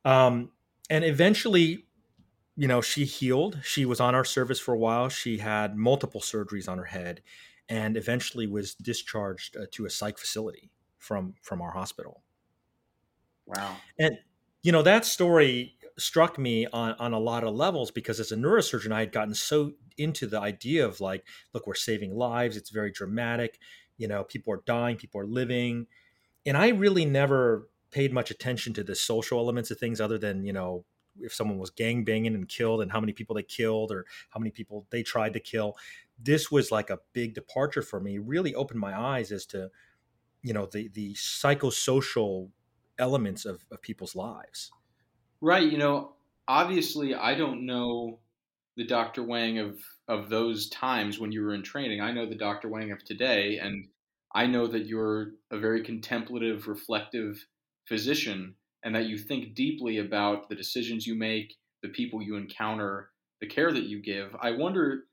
Um, 0.05 0.51
and 0.89 1.03
eventually 1.03 1.85
you 2.59 2.67
know, 2.67 2.81
she 2.81 3.05
healed. 3.05 3.59
She 3.63 3.85
was 3.85 4.01
on 4.01 4.15
our 4.15 4.25
service 4.25 4.59
for 4.59 4.73
a 4.73 4.77
while. 4.77 5.07
She 5.07 5.37
had 5.37 5.77
multiple 5.77 6.19
surgeries 6.19 6.67
on 6.67 6.77
her 6.77 6.83
head, 6.83 7.21
and 7.69 7.95
eventually 7.95 8.47
was 8.47 8.75
discharged 8.75 9.55
uh, 9.55 9.67
to 9.71 9.85
a 9.85 9.89
psych 9.89 10.17
facility 10.17 10.69
from 10.97 11.35
from 11.41 11.61
our 11.61 11.71
hospital. 11.71 12.21
Wow! 13.45 13.77
And 13.97 14.17
you 14.61 14.73
know 14.73 14.81
that 14.81 15.05
story 15.05 15.77
struck 15.97 16.37
me 16.37 16.67
on 16.73 16.95
on 16.99 17.13
a 17.13 17.19
lot 17.19 17.45
of 17.45 17.55
levels 17.55 17.91
because 17.91 18.19
as 18.19 18.33
a 18.33 18.35
neurosurgeon, 18.35 18.91
I 18.91 18.99
had 18.99 19.13
gotten 19.13 19.35
so 19.35 19.71
into 19.97 20.27
the 20.27 20.41
idea 20.41 20.85
of 20.85 20.99
like, 20.99 21.25
look, 21.53 21.65
we're 21.65 21.75
saving 21.75 22.13
lives. 22.13 22.57
It's 22.57 22.71
very 22.71 22.91
dramatic. 22.91 23.57
You 23.95 24.09
know, 24.09 24.25
people 24.25 24.53
are 24.53 24.63
dying, 24.65 24.97
people 24.97 25.21
are 25.21 25.27
living, 25.27 25.87
and 26.45 26.57
I 26.57 26.69
really 26.69 27.05
never 27.05 27.69
paid 27.89 28.11
much 28.11 28.31
attention 28.31 28.73
to 28.73 28.83
the 28.83 28.95
social 28.95 29.39
elements 29.39 29.71
of 29.71 29.79
things 29.79 30.01
other 30.01 30.17
than 30.17 30.43
you 30.43 30.51
know 30.51 30.83
if 31.21 31.33
someone 31.33 31.57
was 31.57 31.69
gang 31.69 32.03
banging 32.03 32.35
and 32.35 32.47
killed 32.47 32.81
and 32.81 32.91
how 32.91 32.99
many 32.99 33.13
people 33.13 33.35
they 33.35 33.43
killed 33.43 33.91
or 33.91 34.05
how 34.29 34.39
many 34.39 34.51
people 34.51 34.87
they 34.89 35.03
tried 35.03 35.33
to 35.33 35.39
kill. 35.39 35.75
This 36.17 36.51
was 36.51 36.71
like 36.71 36.89
a 36.89 36.99
big 37.13 37.33
departure 37.33 37.81
for 37.81 37.99
me. 37.99 38.17
Really 38.17 38.53
opened 38.55 38.79
my 38.79 38.99
eyes 38.99 39.31
as 39.31 39.45
to 39.47 39.69
you 40.41 40.53
know 40.53 40.65
the 40.65 40.89
the 40.89 41.13
psychosocial 41.13 42.49
elements 42.97 43.45
of, 43.45 43.65
of 43.71 43.81
people's 43.81 44.15
lives. 44.15 44.71
Right. 45.41 45.69
You 45.69 45.77
know, 45.77 46.13
obviously, 46.47 47.15
I 47.15 47.35
don't 47.35 47.65
know 47.65 48.19
the 48.75 48.85
Dr. 48.85 49.23
Wang 49.23 49.59
of 49.59 49.79
of 50.07 50.29
those 50.29 50.69
times 50.69 51.19
when 51.19 51.31
you 51.31 51.41
were 51.43 51.53
in 51.53 51.63
training. 51.63 52.01
I 52.01 52.11
know 52.11 52.25
the 52.27 52.35
Dr. 52.35 52.67
Wang 52.69 52.91
of 52.91 53.03
today, 53.03 53.57
and 53.57 53.87
I 54.33 54.47
know 54.47 54.67
that 54.67 54.85
you're 54.85 55.31
a 55.51 55.57
very 55.57 55.83
contemplative, 55.83 56.67
reflective 56.67 57.45
physician, 57.85 58.55
and 58.83 58.95
that 58.95 59.07
you 59.07 59.17
think 59.17 59.53
deeply 59.55 59.97
about 59.97 60.49
the 60.49 60.55
decisions 60.55 61.05
you 61.05 61.15
make, 61.15 61.55
the 61.83 61.89
people 61.89 62.21
you 62.21 62.35
encounter, 62.35 63.09
the 63.41 63.47
care 63.47 63.71
that 63.71 63.83
you 63.83 64.01
give. 64.01 64.35
I 64.41 64.51
wonder, 64.51 65.05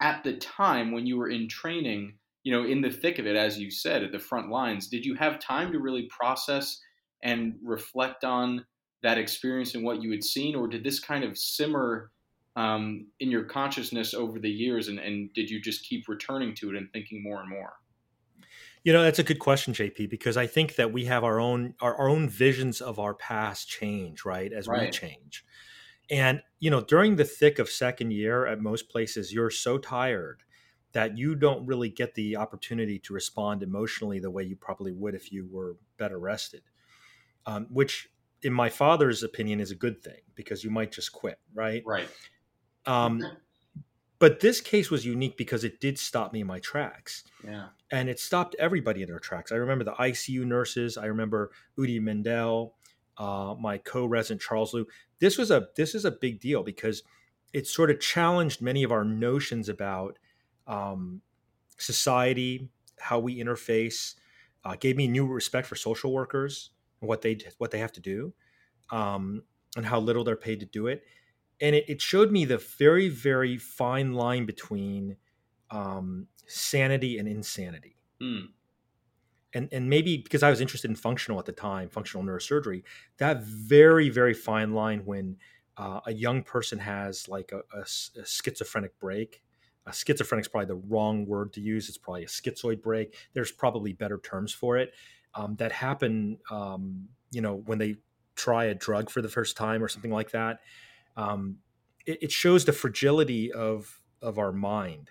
at 0.00 0.22
the 0.24 0.36
time 0.36 0.92
when 0.92 1.06
you 1.06 1.16
were 1.16 1.28
in 1.28 1.48
training, 1.48 2.14
you 2.44 2.52
know, 2.52 2.64
in 2.64 2.80
the 2.80 2.90
thick 2.90 3.18
of 3.18 3.26
it, 3.26 3.36
as 3.36 3.58
you 3.58 3.70
said, 3.70 4.02
at 4.02 4.12
the 4.12 4.18
front 4.18 4.50
lines, 4.50 4.88
did 4.88 5.04
you 5.04 5.14
have 5.14 5.38
time 5.38 5.72
to 5.72 5.80
really 5.80 6.08
process 6.08 6.80
and 7.22 7.54
reflect 7.64 8.24
on 8.24 8.64
that 9.02 9.18
experience 9.18 9.74
and 9.74 9.84
what 9.84 10.02
you 10.02 10.10
had 10.10 10.24
seen, 10.24 10.54
or 10.54 10.66
did 10.68 10.84
this 10.84 11.00
kind 11.00 11.24
of 11.24 11.36
simmer 11.36 12.10
um, 12.56 13.06
in 13.20 13.30
your 13.30 13.44
consciousness 13.44 14.14
over 14.14 14.38
the 14.38 14.50
years, 14.50 14.88
and, 14.88 14.98
and 14.98 15.32
did 15.34 15.48
you 15.48 15.60
just 15.60 15.84
keep 15.84 16.08
returning 16.08 16.54
to 16.56 16.70
it 16.70 16.76
and 16.76 16.88
thinking 16.92 17.22
more 17.22 17.40
and 17.40 17.48
more? 17.48 17.74
You 18.84 18.92
know, 18.92 19.02
that's 19.02 19.18
a 19.18 19.24
good 19.24 19.38
question, 19.38 19.74
JP, 19.74 20.08
because 20.08 20.36
I 20.36 20.46
think 20.46 20.76
that 20.76 20.92
we 20.92 21.04
have 21.06 21.24
our 21.24 21.40
own 21.40 21.74
our, 21.80 21.94
our 21.96 22.08
own 22.08 22.28
visions 22.28 22.80
of 22.80 22.98
our 22.98 23.14
past 23.14 23.68
change, 23.68 24.24
right, 24.24 24.52
as 24.52 24.68
right. 24.68 24.82
we 24.82 24.90
change. 24.90 25.44
And 26.10 26.42
you 26.60 26.70
know, 26.70 26.80
during 26.80 27.16
the 27.16 27.24
thick 27.24 27.58
of 27.58 27.68
second 27.68 28.12
year 28.12 28.46
at 28.46 28.60
most 28.60 28.88
places, 28.88 29.32
you're 29.32 29.50
so 29.50 29.78
tired 29.78 30.42
that 30.92 31.18
you 31.18 31.34
don't 31.34 31.66
really 31.66 31.90
get 31.90 32.14
the 32.14 32.36
opportunity 32.36 32.98
to 32.98 33.12
respond 33.12 33.62
emotionally 33.62 34.18
the 34.18 34.30
way 34.30 34.42
you 34.42 34.56
probably 34.56 34.92
would 34.92 35.14
if 35.14 35.30
you 35.30 35.46
were 35.50 35.76
better 35.98 36.18
rested. 36.18 36.62
Um, 37.46 37.66
which, 37.70 38.08
in 38.42 38.52
my 38.52 38.68
father's 38.68 39.22
opinion, 39.22 39.60
is 39.60 39.70
a 39.70 39.74
good 39.76 40.02
thing 40.02 40.20
because 40.34 40.64
you 40.64 40.70
might 40.70 40.92
just 40.92 41.12
quit, 41.12 41.38
right? 41.54 41.82
Right. 41.86 42.08
Um, 42.86 43.22
but 44.18 44.40
this 44.40 44.60
case 44.60 44.90
was 44.90 45.06
unique 45.06 45.36
because 45.36 45.64
it 45.64 45.80
did 45.80 45.98
stop 45.98 46.32
me 46.32 46.40
in 46.40 46.46
my 46.46 46.58
tracks. 46.58 47.24
Yeah. 47.44 47.68
And 47.90 48.08
it 48.08 48.18
stopped 48.18 48.56
everybody 48.58 49.02
in 49.02 49.08
their 49.08 49.20
tracks. 49.20 49.52
I 49.52 49.56
remember 49.56 49.84
the 49.84 49.92
ICU 49.92 50.44
nurses. 50.44 50.96
I 50.96 51.06
remember 51.06 51.52
Udi 51.78 52.00
Mendel, 52.00 52.74
uh, 53.16 53.54
my 53.58 53.78
co-resident 53.78 54.40
Charles 54.40 54.74
Liu. 54.74 54.86
This 55.20 55.38
was 55.38 55.50
a 55.50 55.68
this 55.76 55.94
is 55.94 56.04
a 56.04 56.10
big 56.10 56.40
deal 56.40 56.62
because 56.62 57.02
it 57.52 57.66
sort 57.66 57.90
of 57.90 58.00
challenged 58.00 58.60
many 58.60 58.82
of 58.82 58.92
our 58.92 59.04
notions 59.04 59.68
about 59.68 60.18
um, 60.66 61.22
society, 61.78 62.68
how 62.98 63.18
we 63.18 63.42
interface. 63.42 64.14
Uh, 64.64 64.74
gave 64.78 64.96
me 64.96 65.06
new 65.06 65.26
respect 65.26 65.66
for 65.66 65.76
social 65.76 66.12
workers 66.12 66.70
and 67.00 67.08
what 67.08 67.22
they 67.22 67.38
what 67.58 67.70
they 67.70 67.78
have 67.78 67.92
to 67.92 68.00
do, 68.00 68.34
um, 68.90 69.42
and 69.76 69.86
how 69.86 70.00
little 70.00 70.24
they're 70.24 70.36
paid 70.36 70.60
to 70.60 70.66
do 70.66 70.88
it 70.88 71.04
and 71.60 71.74
it, 71.74 71.84
it 71.88 72.00
showed 72.00 72.30
me 72.30 72.44
the 72.44 72.58
very 72.58 73.08
very 73.08 73.56
fine 73.56 74.12
line 74.12 74.46
between 74.46 75.16
um, 75.70 76.26
sanity 76.46 77.18
and 77.18 77.28
insanity. 77.28 77.96
Mm. 78.20 78.48
and 79.54 79.68
and 79.70 79.88
maybe 79.88 80.16
because 80.16 80.42
i 80.42 80.50
was 80.50 80.60
interested 80.60 80.90
in 80.90 80.96
functional 80.96 81.38
at 81.38 81.44
the 81.44 81.52
time 81.52 81.88
functional 81.88 82.26
neurosurgery 82.26 82.82
that 83.18 83.44
very 83.44 84.08
very 84.08 84.34
fine 84.34 84.74
line 84.74 85.02
when 85.04 85.36
uh, 85.78 86.00
a 86.06 86.12
young 86.12 86.42
person 86.42 86.78
has 86.78 87.28
like 87.28 87.52
a, 87.52 87.58
a, 87.76 87.82
a 87.82 88.26
schizophrenic 88.26 88.98
break. 88.98 89.42
A 89.86 89.92
schizophrenic 89.92 90.44
is 90.44 90.48
probably 90.48 90.66
the 90.66 90.82
wrong 90.88 91.24
word 91.24 91.52
to 91.54 91.60
use. 91.60 91.88
It's 91.88 91.96
probably 91.96 92.24
a 92.24 92.26
schizoid 92.26 92.82
break. 92.82 93.16
There's 93.32 93.52
probably 93.52 93.92
better 93.92 94.18
terms 94.18 94.52
for 94.52 94.76
it. 94.76 94.92
Um, 95.34 95.54
that 95.56 95.72
happen 95.72 96.38
um, 96.50 97.08
you 97.30 97.40
know 97.40 97.62
when 97.66 97.78
they 97.78 97.96
try 98.34 98.64
a 98.64 98.74
drug 98.74 99.08
for 99.10 99.22
the 99.22 99.28
first 99.28 99.56
time 99.56 99.82
or 99.82 99.88
something 99.88 100.10
like 100.10 100.30
that 100.30 100.60
um, 101.18 101.56
it, 102.06 102.18
it, 102.22 102.32
shows 102.32 102.64
the 102.64 102.72
fragility 102.72 103.52
of 103.52 104.00
of 104.22 104.38
our 104.38 104.52
mind, 104.52 105.10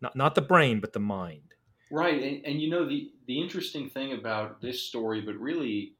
not 0.00 0.14
not 0.14 0.34
the 0.34 0.42
brain, 0.42 0.78
but 0.80 0.92
the 0.92 1.00
mind. 1.00 1.54
Right, 1.90 2.22
and, 2.22 2.46
and 2.46 2.60
you 2.60 2.70
know 2.70 2.88
the 2.88 3.10
the 3.26 3.40
interesting 3.40 3.88
thing 3.88 4.12
about 4.12 4.60
this 4.60 4.82
story, 4.82 5.22
but 5.22 5.34
really 5.36 5.94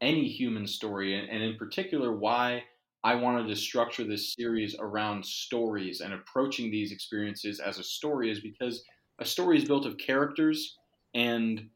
any 0.00 0.28
human 0.28 0.66
story, 0.66 1.18
and, 1.18 1.28
and 1.28 1.42
in 1.42 1.56
particular 1.56 2.16
why 2.16 2.62
I 3.02 3.14
wanted 3.14 3.48
to 3.48 3.56
structure 3.56 4.04
this 4.04 4.34
series 4.34 4.76
around 4.78 5.24
stories 5.24 6.00
and 6.00 6.12
approaching 6.14 6.70
these 6.70 6.92
experiences 6.92 7.60
as 7.60 7.78
a 7.78 7.84
story 7.84 8.30
is 8.30 8.40
because 8.40 8.82
a 9.18 9.24
story 9.24 9.58
is 9.58 9.64
built 9.64 9.86
of 9.86 9.96
characters 9.96 10.76
and 11.14 11.68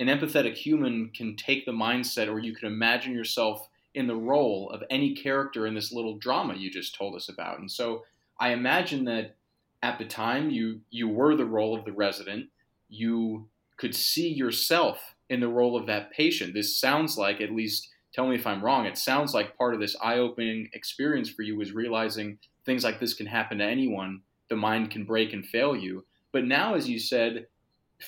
an 0.00 0.08
empathetic 0.08 0.54
human 0.54 1.10
can 1.14 1.34
take 1.36 1.64
the 1.64 1.72
mindset 1.72 2.28
or 2.28 2.38
you 2.38 2.54
can 2.54 2.66
imagine 2.66 3.14
yourself 3.14 3.68
in 3.96 4.06
the 4.06 4.14
role 4.14 4.70
of 4.70 4.84
any 4.90 5.14
character 5.14 5.66
in 5.66 5.74
this 5.74 5.90
little 5.90 6.18
drama 6.18 6.54
you 6.54 6.70
just 6.70 6.94
told 6.94 7.16
us 7.16 7.30
about. 7.30 7.58
And 7.58 7.70
so 7.70 8.04
I 8.38 8.50
imagine 8.50 9.06
that 9.06 9.36
at 9.82 9.98
the 9.98 10.04
time 10.04 10.50
you 10.50 10.82
you 10.90 11.08
were 11.08 11.34
the 11.34 11.46
role 11.46 11.76
of 11.76 11.84
the 11.84 11.92
resident, 11.92 12.50
you 12.88 13.48
could 13.78 13.94
see 13.94 14.28
yourself 14.28 15.14
in 15.30 15.40
the 15.40 15.48
role 15.48 15.76
of 15.76 15.86
that 15.86 16.10
patient. 16.12 16.52
This 16.52 16.78
sounds 16.78 17.16
like 17.16 17.40
at 17.40 17.50
least 17.50 17.88
tell 18.12 18.28
me 18.28 18.36
if 18.36 18.46
I'm 18.46 18.62
wrong, 18.62 18.86
it 18.86 18.98
sounds 18.98 19.34
like 19.34 19.56
part 19.56 19.74
of 19.74 19.80
this 19.80 19.96
eye-opening 20.02 20.68
experience 20.72 21.30
for 21.30 21.42
you 21.42 21.56
was 21.56 21.72
realizing 21.72 22.38
things 22.64 22.84
like 22.84 23.00
this 23.00 23.14
can 23.14 23.26
happen 23.26 23.58
to 23.58 23.64
anyone. 23.64 24.20
The 24.50 24.56
mind 24.56 24.90
can 24.90 25.04
break 25.04 25.32
and 25.32 25.44
fail 25.44 25.74
you. 25.74 26.04
But 26.32 26.44
now 26.44 26.74
as 26.74 26.88
you 26.88 26.98
said, 26.98 27.46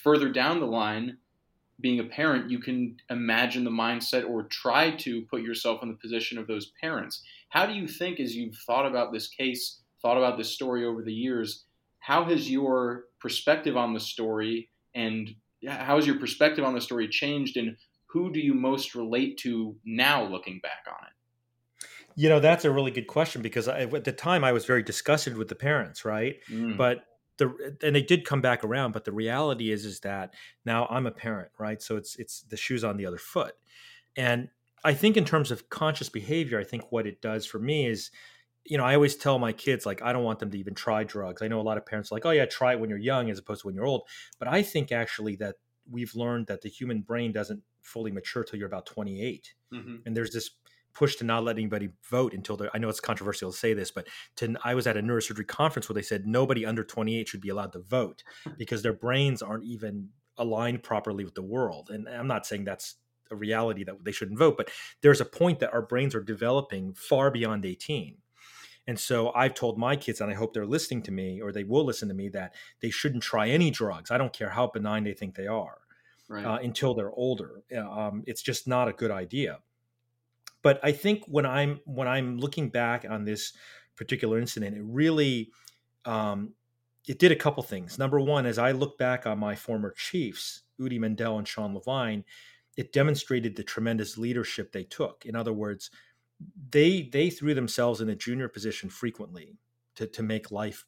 further 0.02 0.28
down 0.30 0.60
the 0.60 0.66
line, 0.66 1.16
being 1.80 2.00
a 2.00 2.04
parent, 2.04 2.50
you 2.50 2.58
can 2.58 2.96
imagine 3.08 3.64
the 3.64 3.70
mindset 3.70 4.28
or 4.28 4.44
try 4.44 4.90
to 4.90 5.22
put 5.22 5.42
yourself 5.42 5.82
in 5.82 5.88
the 5.88 5.94
position 5.94 6.38
of 6.38 6.46
those 6.46 6.72
parents. 6.80 7.22
How 7.50 7.66
do 7.66 7.74
you 7.74 7.86
think, 7.86 8.20
as 8.20 8.34
you've 8.34 8.56
thought 8.66 8.86
about 8.86 9.12
this 9.12 9.28
case, 9.28 9.80
thought 10.02 10.16
about 10.16 10.36
this 10.36 10.50
story 10.50 10.84
over 10.84 11.02
the 11.02 11.12
years, 11.12 11.64
how 12.00 12.24
has 12.24 12.50
your 12.50 13.04
perspective 13.20 13.76
on 13.76 13.94
the 13.94 14.00
story 14.00 14.70
and 14.94 15.34
how 15.66 15.96
has 15.96 16.06
your 16.06 16.18
perspective 16.18 16.64
on 16.64 16.74
the 16.74 16.80
story 16.80 17.08
changed 17.08 17.56
and 17.56 17.76
who 18.06 18.32
do 18.32 18.40
you 18.40 18.54
most 18.54 18.94
relate 18.94 19.38
to 19.38 19.76
now 19.84 20.24
looking 20.24 20.60
back 20.62 20.86
on 20.88 21.06
it? 21.06 21.12
You 22.16 22.28
know, 22.28 22.40
that's 22.40 22.64
a 22.64 22.70
really 22.70 22.90
good 22.90 23.06
question 23.06 23.42
because 23.42 23.68
I, 23.68 23.82
at 23.82 24.04
the 24.04 24.12
time 24.12 24.42
I 24.42 24.52
was 24.52 24.64
very 24.64 24.82
disgusted 24.82 25.36
with 25.36 25.48
the 25.48 25.54
parents, 25.54 26.04
right? 26.04 26.38
Mm. 26.50 26.76
But 26.76 27.04
the 27.38 27.76
and 27.82 27.94
they 27.94 28.02
did 28.02 28.24
come 28.24 28.40
back 28.40 28.62
around 28.62 28.92
but 28.92 29.04
the 29.04 29.12
reality 29.12 29.70
is 29.70 29.84
is 29.84 30.00
that 30.00 30.34
now 30.64 30.86
i'm 30.90 31.06
a 31.06 31.10
parent 31.10 31.50
right? 31.58 31.80
So 31.82 31.96
it's 31.96 32.16
it's 32.16 32.42
the 32.42 32.56
shoes 32.56 32.84
on 32.84 32.96
the 32.96 33.06
other 33.06 33.18
foot. 33.18 33.54
And 34.16 34.48
i 34.84 34.94
think 34.94 35.16
in 35.16 35.24
terms 35.24 35.50
of 35.50 35.68
conscious 35.70 36.08
behavior 36.08 36.58
i 36.60 36.64
think 36.64 36.92
what 36.92 37.06
it 37.06 37.20
does 37.20 37.46
for 37.46 37.58
me 37.58 37.86
is 37.86 38.10
you 38.64 38.76
know 38.78 38.84
i 38.84 38.94
always 38.94 39.16
tell 39.16 39.38
my 39.38 39.52
kids 39.52 39.86
like 39.86 40.02
i 40.02 40.12
don't 40.12 40.24
want 40.24 40.38
them 40.38 40.50
to 40.50 40.58
even 40.58 40.74
try 40.74 41.02
drugs. 41.04 41.42
I 41.42 41.48
know 41.48 41.60
a 41.60 41.62
lot 41.62 41.78
of 41.78 41.86
parents 41.86 42.12
are 42.12 42.16
like 42.16 42.26
oh 42.26 42.30
yeah 42.30 42.46
try 42.46 42.72
it 42.72 42.80
when 42.80 42.90
you're 42.90 42.98
young 42.98 43.30
as 43.30 43.38
opposed 43.38 43.62
to 43.62 43.68
when 43.68 43.74
you're 43.74 43.86
old. 43.86 44.02
But 44.38 44.48
i 44.48 44.62
think 44.62 44.92
actually 44.92 45.36
that 45.36 45.56
we've 45.90 46.14
learned 46.14 46.46
that 46.48 46.60
the 46.60 46.68
human 46.68 47.00
brain 47.00 47.32
doesn't 47.32 47.62
fully 47.80 48.10
mature 48.10 48.44
till 48.44 48.58
you're 48.58 48.68
about 48.68 48.84
28 48.84 49.54
mm-hmm. 49.72 49.96
and 50.04 50.16
there's 50.16 50.32
this 50.32 50.50
push 50.94 51.16
to 51.16 51.24
not 51.24 51.44
let 51.44 51.56
anybody 51.56 51.90
vote 52.10 52.34
until 52.34 52.56
they're, 52.56 52.70
I 52.74 52.78
know 52.78 52.88
it's 52.88 53.00
controversial 53.00 53.52
to 53.52 53.56
say 53.56 53.74
this, 53.74 53.90
but 53.90 54.06
to, 54.36 54.56
I 54.64 54.74
was 54.74 54.86
at 54.86 54.96
a 54.96 55.02
neurosurgery 55.02 55.46
conference 55.46 55.88
where 55.88 55.94
they 55.94 56.02
said 56.02 56.26
nobody 56.26 56.66
under 56.66 56.84
28 56.84 57.28
should 57.28 57.40
be 57.40 57.50
allowed 57.50 57.72
to 57.72 57.80
vote 57.80 58.22
because 58.56 58.82
their 58.82 58.92
brains 58.92 59.42
aren't 59.42 59.64
even 59.64 60.08
aligned 60.36 60.82
properly 60.82 61.24
with 61.24 61.34
the 61.34 61.42
world. 61.42 61.90
And 61.90 62.08
I'm 62.08 62.26
not 62.26 62.46
saying 62.46 62.64
that's 62.64 62.96
a 63.30 63.36
reality 63.36 63.84
that 63.84 64.04
they 64.04 64.12
shouldn't 64.12 64.38
vote, 64.38 64.56
but 64.56 64.70
there's 65.02 65.20
a 65.20 65.24
point 65.24 65.60
that 65.60 65.72
our 65.72 65.82
brains 65.82 66.14
are 66.14 66.22
developing 66.22 66.94
far 66.94 67.30
beyond 67.30 67.64
18. 67.64 68.16
And 68.86 68.98
so 68.98 69.32
I've 69.34 69.52
told 69.52 69.78
my 69.78 69.96
kids, 69.96 70.20
and 70.20 70.30
I 70.30 70.34
hope 70.34 70.54
they're 70.54 70.66
listening 70.66 71.02
to 71.02 71.12
me 71.12 71.42
or 71.42 71.52
they 71.52 71.64
will 71.64 71.84
listen 71.84 72.08
to 72.08 72.14
me, 72.14 72.30
that 72.30 72.54
they 72.80 72.88
shouldn't 72.88 73.22
try 73.22 73.48
any 73.48 73.70
drugs. 73.70 74.10
I 74.10 74.16
don't 74.16 74.32
care 74.32 74.48
how 74.48 74.68
benign 74.68 75.04
they 75.04 75.12
think 75.12 75.34
they 75.34 75.46
are 75.46 75.76
right. 76.28 76.44
uh, 76.44 76.58
until 76.62 76.94
they're 76.94 77.12
older. 77.12 77.62
Um, 77.76 78.24
it's 78.26 78.40
just 78.40 78.66
not 78.66 78.88
a 78.88 78.92
good 78.92 79.10
idea 79.10 79.58
but 80.62 80.80
I 80.82 80.92
think 80.92 81.24
when 81.26 81.46
I'm 81.46 81.80
when 81.84 82.08
I'm 82.08 82.38
looking 82.38 82.68
back 82.68 83.06
on 83.08 83.24
this 83.24 83.52
particular 83.96 84.38
incident, 84.38 84.76
it 84.76 84.82
really 84.84 85.50
um, 86.04 86.54
it 87.06 87.18
did 87.18 87.32
a 87.32 87.36
couple 87.36 87.62
things. 87.62 87.98
Number 87.98 88.20
one, 88.20 88.46
as 88.46 88.58
I 88.58 88.72
look 88.72 88.98
back 88.98 89.26
on 89.26 89.38
my 89.38 89.54
former 89.54 89.92
chiefs, 89.92 90.62
Udi 90.80 90.98
Mendel 90.98 91.38
and 91.38 91.48
Sean 91.48 91.74
Levine, 91.74 92.24
it 92.76 92.92
demonstrated 92.92 93.56
the 93.56 93.62
tremendous 93.62 94.18
leadership 94.18 94.72
they 94.72 94.84
took. 94.84 95.24
In 95.26 95.34
other 95.34 95.52
words, 95.52 95.90
they 96.70 97.02
they 97.12 97.30
threw 97.30 97.54
themselves 97.54 98.00
in 98.00 98.08
a 98.08 98.16
junior 98.16 98.48
position 98.48 98.88
frequently 98.88 99.56
to 99.96 100.06
to 100.06 100.22
make 100.22 100.50
life 100.50 100.84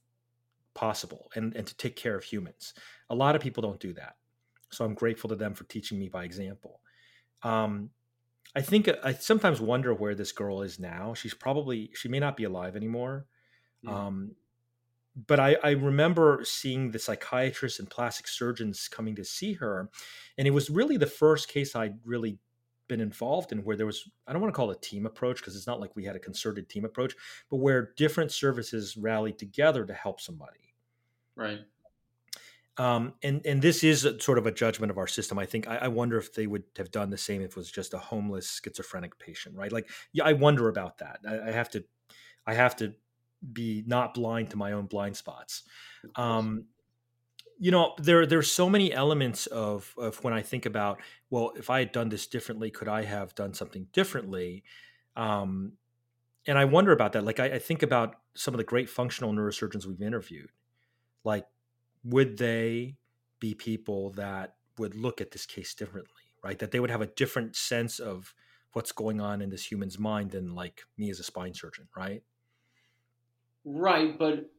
possible 0.74 1.30
and 1.34 1.54
and 1.56 1.66
to 1.66 1.76
take 1.76 1.96
care 1.96 2.16
of 2.16 2.24
humans. 2.24 2.74
A 3.08 3.14
lot 3.14 3.34
of 3.34 3.42
people 3.42 3.62
don't 3.62 3.80
do 3.80 3.92
that, 3.94 4.16
so 4.70 4.84
I'm 4.84 4.94
grateful 4.94 5.28
to 5.30 5.36
them 5.36 5.54
for 5.54 5.64
teaching 5.64 5.98
me 5.98 6.08
by 6.08 6.24
example. 6.24 6.80
Um, 7.42 7.90
I 8.54 8.62
think 8.62 8.88
uh, 8.88 8.96
I 9.02 9.12
sometimes 9.12 9.60
wonder 9.60 9.94
where 9.94 10.14
this 10.14 10.32
girl 10.32 10.62
is 10.62 10.78
now. 10.78 11.14
She's 11.14 11.34
probably 11.34 11.90
she 11.94 12.08
may 12.08 12.18
not 12.18 12.36
be 12.36 12.44
alive 12.44 12.76
anymore. 12.76 13.26
Yeah. 13.82 14.06
Um, 14.06 14.32
but 15.26 15.40
I, 15.40 15.56
I 15.62 15.70
remember 15.70 16.42
seeing 16.44 16.90
the 16.90 16.98
psychiatrists 16.98 17.78
and 17.78 17.90
plastic 17.90 18.28
surgeons 18.28 18.88
coming 18.88 19.16
to 19.16 19.24
see 19.24 19.54
her, 19.54 19.90
and 20.38 20.46
it 20.46 20.52
was 20.52 20.70
really 20.70 20.96
the 20.96 21.06
first 21.06 21.48
case 21.48 21.74
I'd 21.74 21.98
really 22.04 22.38
been 22.88 23.00
involved 23.00 23.52
in 23.52 23.58
where 23.62 23.76
there 23.76 23.86
was 23.86 24.08
I 24.26 24.32
don't 24.32 24.42
want 24.42 24.52
to 24.52 24.56
call 24.56 24.70
it 24.70 24.78
a 24.78 24.80
team 24.80 25.06
approach 25.06 25.38
because 25.38 25.54
it's 25.54 25.66
not 25.66 25.80
like 25.80 25.94
we 25.94 26.04
had 26.04 26.16
a 26.16 26.20
concerted 26.20 26.68
team 26.68 26.84
approach, 26.84 27.14
but 27.48 27.56
where 27.56 27.92
different 27.96 28.32
services 28.32 28.96
rallied 28.96 29.38
together 29.38 29.84
to 29.84 29.94
help 29.94 30.20
somebody. 30.20 30.74
Right. 31.36 31.60
Um, 32.80 33.12
and 33.22 33.44
and 33.44 33.60
this 33.60 33.84
is 33.84 34.08
sort 34.20 34.38
of 34.38 34.46
a 34.46 34.50
judgment 34.50 34.90
of 34.90 34.96
our 34.96 35.06
system. 35.06 35.38
I 35.38 35.44
think 35.44 35.68
I, 35.68 35.76
I, 35.76 35.88
wonder 35.88 36.16
if 36.16 36.32
they 36.32 36.46
would 36.46 36.62
have 36.78 36.90
done 36.90 37.10
the 37.10 37.18
same 37.18 37.42
if 37.42 37.50
it 37.50 37.56
was 37.56 37.70
just 37.70 37.92
a 37.92 37.98
homeless 37.98 38.58
schizophrenic 38.64 39.18
patient, 39.18 39.54
right? 39.54 39.70
Like, 39.70 39.90
yeah, 40.14 40.24
I 40.24 40.32
wonder 40.32 40.66
about 40.66 40.96
that. 40.96 41.18
I, 41.28 41.48
I 41.48 41.52
have 41.52 41.68
to, 41.72 41.84
I 42.46 42.54
have 42.54 42.76
to 42.76 42.94
be 43.52 43.84
not 43.86 44.14
blind 44.14 44.48
to 44.50 44.56
my 44.56 44.72
own 44.72 44.86
blind 44.86 45.14
spots. 45.18 45.64
Um, 46.16 46.68
you 47.58 47.70
know, 47.70 47.92
there 47.98 48.24
there's 48.24 48.50
so 48.50 48.70
many 48.70 48.94
elements 48.94 49.46
of 49.48 49.94
of 49.98 50.24
when 50.24 50.32
I 50.32 50.40
think 50.40 50.64
about, 50.64 51.02
well, 51.28 51.52
if 51.56 51.68
I 51.68 51.80
had 51.80 51.92
done 51.92 52.08
this 52.08 52.26
differently, 52.26 52.70
could 52.70 52.88
I 52.88 53.02
have 53.02 53.34
done 53.34 53.52
something 53.52 53.88
differently? 53.92 54.64
Um, 55.16 55.72
and 56.46 56.56
I 56.56 56.64
wonder 56.64 56.92
about 56.92 57.12
that. 57.12 57.24
Like, 57.24 57.40
I, 57.40 57.56
I 57.56 57.58
think 57.58 57.82
about 57.82 58.14
some 58.32 58.54
of 58.54 58.58
the 58.58 58.64
great 58.64 58.88
functional 58.88 59.34
neurosurgeons 59.34 59.84
we've 59.84 60.00
interviewed, 60.00 60.48
like 61.24 61.44
would 62.04 62.38
they 62.38 62.96
be 63.38 63.54
people 63.54 64.10
that 64.10 64.54
would 64.78 64.94
look 64.94 65.20
at 65.20 65.30
this 65.30 65.46
case 65.46 65.74
differently, 65.74 66.22
right? 66.42 66.58
That 66.58 66.70
they 66.70 66.80
would 66.80 66.90
have 66.90 67.02
a 67.02 67.06
different 67.06 67.56
sense 67.56 67.98
of 67.98 68.34
what's 68.72 68.92
going 68.92 69.20
on 69.20 69.42
in 69.42 69.50
this 69.50 69.64
human's 69.64 69.98
mind 69.98 70.30
than 70.30 70.54
like 70.54 70.82
me 70.96 71.10
as 71.10 71.20
a 71.20 71.24
spine 71.24 71.54
surgeon, 71.54 71.88
right? 71.96 72.22
Right, 73.64 74.18
but 74.18 74.50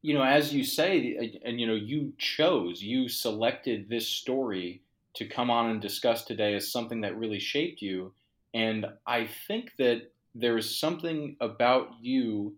you 0.00 0.14
know, 0.14 0.22
as 0.22 0.54
you 0.54 0.64
say, 0.64 1.38
and 1.44 1.60
you 1.60 1.66
know, 1.66 1.74
you 1.74 2.12
chose, 2.18 2.80
you 2.80 3.08
selected 3.08 3.88
this 3.88 4.06
story 4.06 4.82
to 5.14 5.26
come 5.26 5.50
on 5.50 5.70
and 5.70 5.82
discuss 5.82 6.24
today 6.24 6.54
as 6.54 6.70
something 6.70 7.00
that 7.00 7.18
really 7.18 7.40
shaped 7.40 7.82
you, 7.82 8.12
and 8.54 8.86
I 9.06 9.28
think 9.46 9.72
that 9.78 10.12
there 10.34 10.56
is 10.56 10.78
something 10.78 11.36
about 11.40 11.88
you 12.00 12.54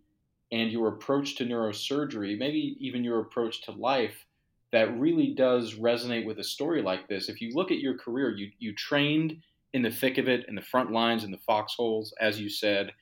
and 0.53 0.71
your 0.71 0.89
approach 0.89 1.37
to 1.37 1.45
neurosurgery, 1.45 2.39
maybe 2.39 2.77
even 2.81 3.05
your 3.05 3.21
approach 3.21 3.63
to 3.63 3.73
life, 3.73 4.27
that 4.73 4.99
really 4.99 5.35
does 5.35 5.75
resonate 5.75 6.27
with 6.27 6.39
a 6.39 6.45
story 6.45 6.83
like 6.83 7.09
this. 7.09 7.29
If 7.29 7.41
you 7.41 7.53
look 7.55 7.71
at 7.71 7.81
your 7.81 7.97
career, 7.97 8.31
you 8.37 8.51
you 8.59 8.75
trained 8.75 9.37
in 9.73 9.83
the 9.83 9.91
thick 9.91 10.19
of 10.19 10.29
it, 10.29 10.47
in 10.49 10.55
the 10.55 10.63
front 10.63 10.91
lines, 10.91 11.25
in 11.25 11.31
the 11.31 11.39
foxholes, 11.39 12.13
as 12.21 12.41
you 12.41 12.49
said, 12.49 12.93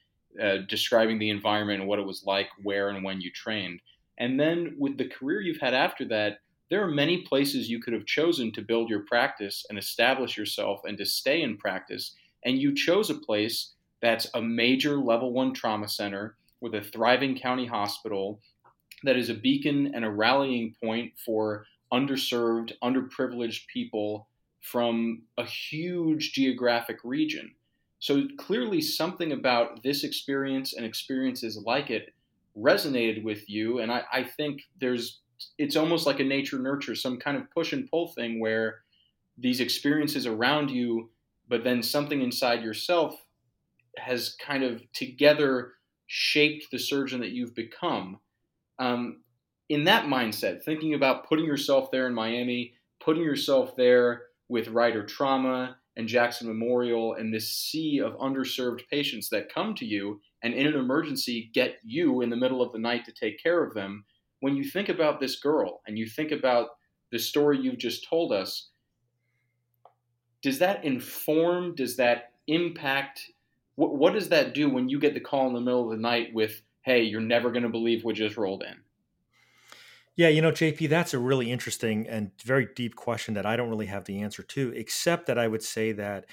uh, 0.43 0.59
describing 0.69 1.19
the 1.19 1.31
environment 1.31 1.81
and 1.81 1.89
what 1.89 1.99
it 1.99 2.07
was 2.07 2.25
like, 2.25 2.49
where 2.63 2.91
and 2.91 3.03
when 3.03 3.21
you 3.21 3.31
trained. 3.31 3.81
And 4.19 4.39
then 4.39 4.75
with 4.79 4.99
the 4.99 5.09
career 5.09 5.41
you've 5.41 5.61
had 5.61 5.75
after 5.75 6.05
that, 6.07 6.41
there 6.71 6.83
are 6.83 6.91
many 6.91 7.23
places 7.23 7.71
you 7.71 7.81
could 7.81 7.95
have 7.95 8.05
chosen 8.05 8.53
to 8.53 8.63
build 8.63 8.91
your 8.91 9.01
practice 9.01 9.65
and 9.71 9.79
establish 9.79 10.37
yourself 10.37 10.81
and 10.85 10.99
to 10.99 11.07
stay 11.07 11.43
in 11.43 11.57
practice. 11.57 12.15
And 12.45 12.59
you 12.59 12.75
chose 12.75 13.09
a 13.09 13.15
place 13.15 13.73
that's 14.03 14.29
a 14.35 14.43
major 14.43 14.99
level 14.99 15.33
one 15.33 15.55
trauma 15.55 15.89
center 15.89 16.37
with 16.61 16.75
a 16.75 16.83
thriving 16.83 17.39
county 17.39 17.67
hospital 17.67 18.41
that 19.05 19.17
is 19.17 19.29
a 19.29 19.35
beacon 19.35 19.93
and 19.95 20.05
a 20.05 20.11
rallying 20.11 20.75
point 20.83 21.13
for 21.25 21.65
underserved, 21.93 22.73
underprivileged 22.83 23.67
people 23.73 24.29
from 24.61 25.23
a 25.39 25.45
huge 25.45 26.33
geographic 26.33 26.99
region. 27.05 27.53
So 28.01 28.25
clearly, 28.39 28.81
something 28.81 29.33
about 29.33 29.83
this 29.83 30.05
experience 30.05 30.75
and 30.75 30.85
experiences 30.85 31.63
like 31.65 31.91
it 31.91 32.13
resonated 32.57 33.23
with 33.25 33.49
you. 33.49 33.81
And 33.81 33.91
I, 33.91 34.03
I 34.13 34.25
think 34.25 34.63
there's, 34.81 35.21
it's 35.59 35.77
almost 35.77 36.07
like 36.07 36.21
a 36.21 36.25
nature 36.25 36.59
nurture, 36.59 36.95
some 36.95 37.19
kind 37.19 37.37
of 37.37 37.51
push 37.51 37.73
and 37.73 37.91
pull 37.91 38.09
thing 38.09 38.41
where 38.41 38.81
these 39.37 39.61
experiences 39.61 40.27
around 40.27 40.71
you, 40.71 41.11
but 41.49 41.65
then 41.65 41.83
something 41.83 42.21
inside 42.21 42.63
yourself 42.63 43.15
has 43.97 44.37
kind 44.45 44.63
of 44.63 44.83
together 44.93 45.73
shaped 46.09 46.71
the 46.71 46.79
surgeon 46.79 47.21
that 47.21 47.31
you've 47.31 47.55
become. 47.55 48.19
Um, 48.79 49.21
in 49.69 49.85
that 49.85 50.07
mindset, 50.07 50.63
thinking 50.63 50.95
about 50.95 51.29
putting 51.29 51.45
yourself 51.45 51.91
there 51.91 52.07
in 52.07 52.15
Miami, 52.15 52.73
putting 53.01 53.23
yourself 53.23 53.77
there 53.77 54.23
with 54.49 54.69
Ryder 54.69 55.05
Trauma 55.05 55.77
and 55.97 56.09
Jackson 56.09 56.49
Memorial 56.49 57.15
and 57.15 57.33
this 57.33 57.53
sea 57.53 58.01
of 58.01 58.15
underserved 58.15 58.89
patients 58.91 59.29
that 59.29 59.53
come 59.53 59.75
to 59.75 59.85
you 59.85 60.21
and 60.43 60.55
in 60.55 60.67
an 60.67 60.77
emergency 60.77 61.51
get 61.53 61.77
you 61.85 62.23
in 62.23 62.31
the 62.31 62.37
middle 62.37 62.63
of 62.63 62.73
the 62.73 62.79
night 62.79 63.05
to 63.05 63.13
take 63.13 63.43
care 63.43 63.63
of 63.63 63.75
them. 63.75 64.05
When 64.41 64.57
you 64.57 64.65
think 64.65 64.89
about 64.89 65.21
this 65.21 65.39
girl 65.39 65.83
and 65.87 65.99
you 65.99 66.07
think 66.07 66.33
about 66.33 66.69
the 67.13 67.19
story 67.19 67.59
you've 67.59 67.79
just 67.79 68.09
told 68.09 68.33
us, 68.33 68.71
does 70.41 70.59
that 70.61 70.85
inform, 70.85 71.75
does 71.75 71.97
that 71.97 72.33
impact 72.47 73.31
what, 73.79 73.95
what 73.95 74.13
does 74.13 74.31
that 74.31 74.55
do 74.55 74.69
when 74.69 74.89
you 74.89 74.99
get 74.99 75.15
the 75.15 75.21
call 75.21 75.47
in 75.47 75.55
the 75.55 75.61
middle 75.61 75.85
of 75.85 75.97
the 75.97 76.03
night 76.03 76.35
with, 76.35 76.63
hey, 76.83 77.05
you're 77.05 77.21
never 77.21 77.53
going 77.53 77.63
to 77.63 77.69
believe 77.69 78.03
what 78.03 78.17
just 78.17 78.37
rolled 78.37 78.65
in? 78.65 78.75
Yeah, 80.17 80.27
you 80.27 80.43
know, 80.43 80.51
JP, 80.51 80.89
that's 80.89 81.15
a 81.15 81.19
really 81.21 81.53
interesting 81.53 82.05
and 82.09 82.33
very 82.43 82.67
deep 82.75 82.97
question 82.97 83.35
that 83.35 83.47
I 83.47 83.55
don't 83.55 83.69
really 83.69 83.87
have 83.87 84.05
the 84.05 84.21
answer 84.21 84.43
to, 84.43 84.73
except 84.73 85.27
that 85.27 85.39
I 85.39 85.47
would 85.47 85.63
say 85.63 85.93
that 85.93 86.27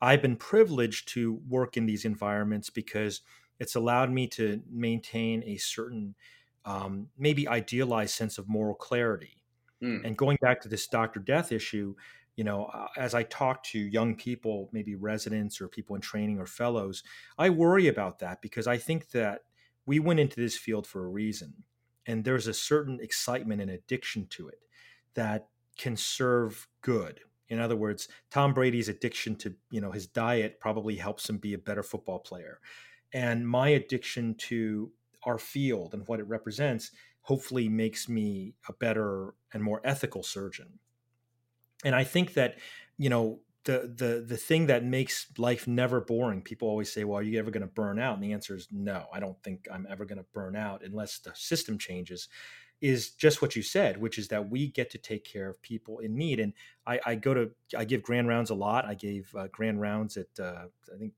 I've 0.00 0.22
been 0.22 0.36
privileged 0.36 1.08
to 1.08 1.40
work 1.48 1.76
in 1.76 1.86
these 1.86 2.04
environments 2.04 2.70
because 2.70 3.22
it's 3.58 3.74
allowed 3.74 4.12
me 4.12 4.28
to 4.28 4.62
maintain 4.70 5.42
a 5.42 5.56
certain, 5.56 6.14
um, 6.64 7.08
maybe 7.18 7.48
idealized 7.48 8.14
sense 8.14 8.38
of 8.38 8.48
moral 8.48 8.76
clarity. 8.76 9.42
Mm. 9.82 10.06
And 10.06 10.16
going 10.16 10.38
back 10.40 10.60
to 10.60 10.68
this 10.68 10.86
Dr. 10.86 11.18
Death 11.18 11.50
issue, 11.50 11.96
you 12.36 12.44
know, 12.44 12.66
uh, 12.66 12.86
as 12.96 13.14
I 13.14 13.24
talk 13.24 13.62
to 13.64 13.78
young 13.78 14.14
people, 14.14 14.70
maybe 14.72 14.94
residents 14.94 15.60
or 15.60 15.68
people 15.68 15.96
in 15.96 16.02
training 16.02 16.38
or 16.38 16.46
fellows, 16.46 17.02
I 17.38 17.50
worry 17.50 17.88
about 17.88 18.20
that 18.20 18.40
because 18.40 18.66
I 18.66 18.78
think 18.78 19.10
that 19.10 19.42
we 19.84 19.98
went 19.98 20.20
into 20.20 20.40
this 20.40 20.56
field 20.56 20.86
for 20.86 21.04
a 21.04 21.08
reason. 21.08 21.64
And 22.06 22.24
there's 22.24 22.46
a 22.46 22.54
certain 22.54 22.98
excitement 23.00 23.60
and 23.60 23.70
addiction 23.70 24.26
to 24.30 24.48
it 24.48 24.60
that 25.14 25.48
can 25.78 25.96
serve 25.96 26.68
good. 26.80 27.20
In 27.48 27.60
other 27.60 27.76
words, 27.76 28.08
Tom 28.30 28.54
Brady's 28.54 28.88
addiction 28.88 29.36
to, 29.36 29.54
you 29.70 29.80
know, 29.80 29.92
his 29.92 30.06
diet 30.06 30.58
probably 30.58 30.96
helps 30.96 31.28
him 31.28 31.36
be 31.36 31.54
a 31.54 31.58
better 31.58 31.82
football 31.82 32.18
player. 32.18 32.60
And 33.12 33.46
my 33.46 33.68
addiction 33.68 34.34
to 34.36 34.90
our 35.24 35.38
field 35.38 35.92
and 35.92 36.08
what 36.08 36.18
it 36.18 36.26
represents 36.26 36.92
hopefully 37.20 37.68
makes 37.68 38.08
me 38.08 38.54
a 38.68 38.72
better 38.72 39.34
and 39.52 39.62
more 39.62 39.80
ethical 39.84 40.22
surgeon 40.22 40.78
and 41.84 41.94
I 41.94 42.04
think 42.04 42.34
that 42.34 42.58
you 42.98 43.08
know 43.08 43.40
the 43.64 43.92
the 43.94 44.24
the 44.26 44.36
thing 44.36 44.66
that 44.66 44.84
makes 44.84 45.26
life 45.38 45.66
never 45.66 46.00
boring. 46.00 46.42
People 46.42 46.68
always 46.68 46.92
say, 46.92 47.04
"Well, 47.04 47.18
are 47.18 47.22
you 47.22 47.38
ever 47.38 47.50
going 47.50 47.62
to 47.62 47.72
burn 47.72 47.98
out?" 47.98 48.14
And 48.14 48.22
the 48.22 48.32
answer 48.32 48.54
is 48.56 48.68
no. 48.70 49.06
I 49.12 49.20
don't 49.20 49.40
think 49.42 49.68
I'm 49.72 49.86
ever 49.88 50.04
going 50.04 50.18
to 50.18 50.26
burn 50.32 50.56
out 50.56 50.82
unless 50.84 51.18
the 51.18 51.32
system 51.34 51.78
changes. 51.78 52.28
Is 52.80 53.10
just 53.10 53.40
what 53.40 53.54
you 53.54 53.62
said, 53.62 53.98
which 53.98 54.18
is 54.18 54.26
that 54.28 54.50
we 54.50 54.66
get 54.66 54.90
to 54.90 54.98
take 54.98 55.24
care 55.24 55.48
of 55.48 55.62
people 55.62 56.00
in 56.00 56.16
need. 56.16 56.40
And 56.40 56.52
I, 56.84 56.98
I 57.06 57.14
go 57.14 57.32
to 57.32 57.50
I 57.78 57.84
give 57.84 58.02
grand 58.02 58.26
rounds 58.26 58.50
a 58.50 58.56
lot. 58.56 58.86
I 58.86 58.94
gave 58.94 59.32
uh, 59.38 59.46
grand 59.52 59.80
rounds 59.80 60.16
at 60.16 60.26
uh, 60.40 60.64
I 60.92 60.98
think 60.98 61.12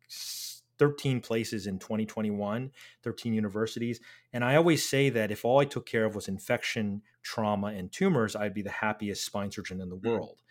13 0.79 1.23
places 1.23 1.67
in 1.67 1.79
2021, 1.79 2.71
13 3.03 3.33
universities. 3.33 4.01
And 4.35 4.45
I 4.45 4.57
always 4.57 4.87
say 4.87 5.09
that 5.09 5.31
if 5.31 5.45
all 5.45 5.59
I 5.59 5.65
took 5.65 5.87
care 5.87 6.05
of 6.05 6.15
was 6.15 6.29
infection, 6.29 7.01
trauma, 7.23 7.69
and 7.69 7.91
tumors, 7.91 8.37
I'd 8.37 8.53
be 8.53 8.61
the 8.61 8.71
happiest 8.71 9.25
spine 9.25 9.51
surgeon 9.51 9.81
in 9.81 9.89
the 9.89 9.97
mm. 9.97 10.05
world 10.05 10.43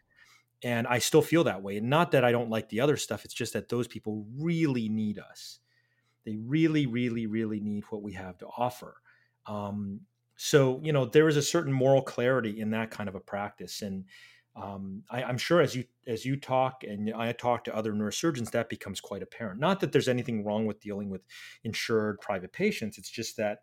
and 0.63 0.87
I 0.87 0.99
still 0.99 1.21
feel 1.21 1.43
that 1.43 1.61
way. 1.61 1.77
And 1.77 1.89
Not 1.89 2.11
that 2.11 2.23
I 2.23 2.31
don't 2.31 2.49
like 2.49 2.69
the 2.69 2.79
other 2.79 2.97
stuff, 2.97 3.25
it's 3.25 3.33
just 3.33 3.53
that 3.53 3.69
those 3.69 3.87
people 3.87 4.25
really 4.37 4.89
need 4.89 5.19
us. 5.19 5.59
They 6.25 6.37
really, 6.37 6.85
really, 6.85 7.27
really 7.27 7.59
need 7.59 7.83
what 7.89 8.01
we 8.01 8.13
have 8.13 8.37
to 8.39 8.47
offer. 8.57 8.95
Um, 9.45 10.01
so, 10.35 10.79
you 10.83 10.93
know, 10.93 11.05
there 11.05 11.27
is 11.27 11.37
a 11.37 11.41
certain 11.41 11.73
moral 11.73 12.01
clarity 12.01 12.59
in 12.59 12.71
that 12.71 12.91
kind 12.91 13.09
of 13.09 13.15
a 13.15 13.19
practice. 13.19 13.81
And 13.81 14.05
um, 14.55 15.03
I, 15.09 15.23
am 15.23 15.37
sure 15.37 15.61
as 15.61 15.75
you 15.75 15.83
as 16.07 16.25
you 16.25 16.35
talk 16.37 16.83
and 16.83 17.13
I 17.13 17.31
talk 17.33 17.63
to 17.65 17.75
other 17.75 17.91
neurosurgeons, 17.91 18.51
that 18.51 18.69
becomes 18.69 19.01
quite 19.01 19.23
apparent. 19.23 19.59
Not 19.59 19.79
that 19.81 19.91
there's 19.91 20.07
anything 20.07 20.43
wrong 20.43 20.65
with 20.65 20.79
dealing 20.79 21.09
with 21.09 21.21
insured 21.63 22.19
private 22.21 22.53
patients. 22.53 22.97
It's 22.97 23.09
just 23.09 23.37
that 23.37 23.59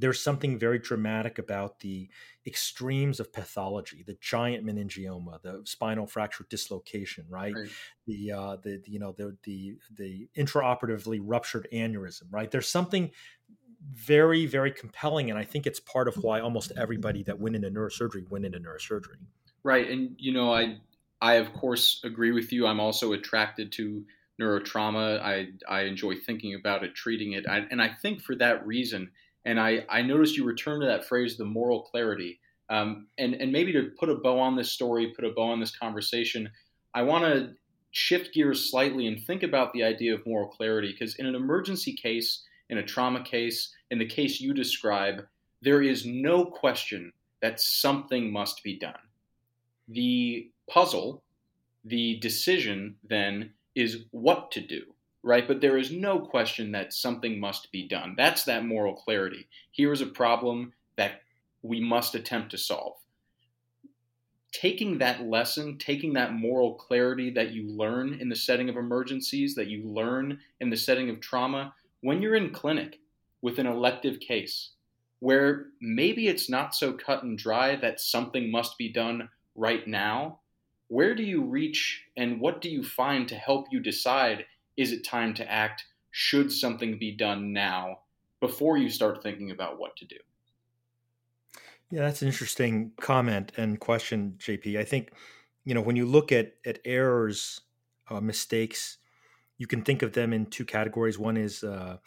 there's 0.00 0.22
something 0.22 0.58
very 0.58 0.78
dramatic 0.78 1.38
about 1.38 1.80
the 1.80 2.08
extremes 2.46 3.20
of 3.20 3.32
pathology 3.32 4.02
the 4.06 4.16
giant 4.20 4.64
meningioma 4.64 5.40
the 5.42 5.60
spinal 5.64 6.06
fracture 6.06 6.44
dislocation 6.48 7.24
right, 7.28 7.54
right. 7.54 7.68
the 8.06 8.32
uh 8.32 8.56
the 8.62 8.82
you 8.86 8.98
know 8.98 9.12
the 9.12 9.36
the 9.44 9.76
the 9.96 10.28
intraoperatively 10.36 11.20
ruptured 11.22 11.68
aneurysm 11.72 12.22
right? 12.30 12.50
There's 12.50 12.68
something 12.68 13.10
very 13.94 14.46
very 14.46 14.70
compelling 14.70 15.30
and 15.30 15.38
i 15.38 15.44
think 15.44 15.66
it's 15.66 15.80
part 15.80 16.06
of 16.06 16.14
why 16.22 16.40
almost 16.40 16.70
everybody 16.76 17.22
that 17.22 17.38
went 17.40 17.56
into 17.56 17.70
neurosurgery 17.70 18.28
went 18.28 18.44
into 18.44 18.58
neurosurgery. 18.58 19.16
Right 19.62 19.88
and 19.88 20.16
you 20.18 20.32
know 20.32 20.52
i 20.52 20.76
i 21.20 21.34
of 21.34 21.52
course 21.52 22.00
agree 22.04 22.32
with 22.32 22.52
you. 22.52 22.66
I'm 22.66 22.80
also 22.80 23.12
attracted 23.12 23.72
to 23.72 24.04
neurotrauma. 24.40 25.20
I 25.20 25.48
i 25.68 25.82
enjoy 25.82 26.16
thinking 26.16 26.54
about 26.54 26.84
it 26.84 26.94
treating 26.94 27.32
it. 27.32 27.46
I, 27.46 27.66
and 27.70 27.80
i 27.82 27.88
think 27.88 28.22
for 28.22 28.34
that 28.36 28.66
reason 28.66 29.10
And 29.44 29.58
I, 29.58 29.84
I 29.88 30.02
noticed 30.02 30.36
you 30.36 30.44
return 30.44 30.80
to 30.80 30.86
that 30.86 31.06
phrase, 31.06 31.36
the 31.36 31.44
moral 31.44 31.82
clarity. 31.82 32.40
Um, 32.68 33.08
and, 33.18 33.34
and 33.34 33.50
maybe 33.50 33.72
to 33.72 33.90
put 33.98 34.08
a 34.08 34.16
bow 34.16 34.38
on 34.38 34.56
this 34.56 34.70
story, 34.70 35.12
put 35.16 35.24
a 35.24 35.32
bow 35.32 35.50
on 35.50 35.60
this 35.60 35.76
conversation, 35.76 36.50
I 36.94 37.02
want 37.02 37.24
to 37.24 37.50
shift 37.90 38.34
gears 38.34 38.70
slightly 38.70 39.06
and 39.06 39.20
think 39.20 39.42
about 39.42 39.72
the 39.72 39.82
idea 39.82 40.14
of 40.14 40.26
moral 40.26 40.48
clarity. 40.48 40.92
Because 40.92 41.16
in 41.16 41.26
an 41.26 41.34
emergency 41.34 41.94
case, 41.94 42.44
in 42.68 42.78
a 42.78 42.86
trauma 42.86 43.24
case, 43.24 43.74
in 43.90 43.98
the 43.98 44.06
case 44.06 44.40
you 44.40 44.54
describe, 44.54 45.22
there 45.62 45.82
is 45.82 46.06
no 46.06 46.44
question 46.44 47.12
that 47.42 47.60
something 47.60 48.32
must 48.32 48.62
be 48.62 48.78
done. 48.78 48.94
The 49.88 50.50
puzzle, 50.68 51.24
the 51.84 52.18
decision 52.20 52.96
then 53.08 53.54
is 53.74 54.04
what 54.10 54.52
to 54.52 54.60
do, 54.60 54.82
right? 55.22 55.46
But 55.46 55.60
there 55.60 55.76
is 55.76 55.90
no 55.90 56.18
question 56.18 56.72
that 56.72 56.92
something 56.92 57.38
must 57.38 57.70
be 57.72 57.86
done. 57.86 58.14
That's 58.16 58.44
that 58.44 58.64
moral 58.64 58.94
clarity. 58.94 59.46
Here 59.70 59.92
is 59.92 60.00
a 60.00 60.06
problem 60.06 60.72
that 60.96 61.22
we 61.62 61.80
must 61.80 62.14
attempt 62.14 62.50
to 62.52 62.58
solve. 62.58 62.96
Taking 64.52 64.98
that 64.98 65.22
lesson, 65.22 65.78
taking 65.78 66.14
that 66.14 66.32
moral 66.32 66.74
clarity 66.74 67.30
that 67.30 67.52
you 67.52 67.68
learn 67.68 68.14
in 68.14 68.28
the 68.28 68.36
setting 68.36 68.68
of 68.68 68.76
emergencies, 68.76 69.54
that 69.54 69.68
you 69.68 69.86
learn 69.86 70.40
in 70.60 70.70
the 70.70 70.76
setting 70.76 71.08
of 71.08 71.20
trauma, 71.20 71.74
when 72.00 72.20
you're 72.20 72.34
in 72.34 72.50
clinic 72.50 72.98
with 73.42 73.58
an 73.58 73.66
elective 73.66 74.18
case, 74.20 74.70
where 75.20 75.66
maybe 75.80 76.28
it's 76.28 76.48
not 76.48 76.74
so 76.74 76.92
cut 76.92 77.22
and 77.22 77.38
dry 77.38 77.76
that 77.76 78.00
something 78.00 78.50
must 78.50 78.76
be 78.78 78.90
done 78.90 79.28
right 79.54 79.86
now, 79.86 80.40
where 80.88 81.14
do 81.14 81.22
you 81.22 81.44
reach 81.44 82.04
and 82.16 82.40
what 82.40 82.60
do 82.60 82.68
you 82.68 82.82
find 82.82 83.28
to 83.28 83.36
help 83.36 83.66
you 83.70 83.78
decide 83.78 84.46
is 84.80 84.92
it 84.92 85.04
time 85.04 85.34
to 85.34 85.50
act? 85.50 85.84
Should 86.10 86.50
something 86.50 86.98
be 86.98 87.12
done 87.12 87.52
now 87.52 87.98
before 88.40 88.78
you 88.78 88.88
start 88.88 89.22
thinking 89.22 89.50
about 89.50 89.78
what 89.78 89.94
to 89.96 90.06
do? 90.06 90.16
Yeah, 91.90 92.00
that's 92.00 92.22
an 92.22 92.28
interesting 92.28 92.92
comment 92.98 93.52
and 93.58 93.78
question, 93.78 94.36
JP. 94.38 94.78
I 94.78 94.84
think, 94.84 95.12
you 95.66 95.74
know, 95.74 95.82
when 95.82 95.96
you 95.96 96.06
look 96.06 96.32
at, 96.32 96.54
at 96.64 96.78
errors, 96.86 97.60
uh, 98.08 98.22
mistakes, 98.22 98.96
you 99.58 99.66
can 99.66 99.82
think 99.82 100.00
of 100.02 100.14
them 100.14 100.32
in 100.32 100.46
two 100.46 100.64
categories. 100.64 101.18
One 101.18 101.36
is 101.36 101.62
uh, 101.62 101.98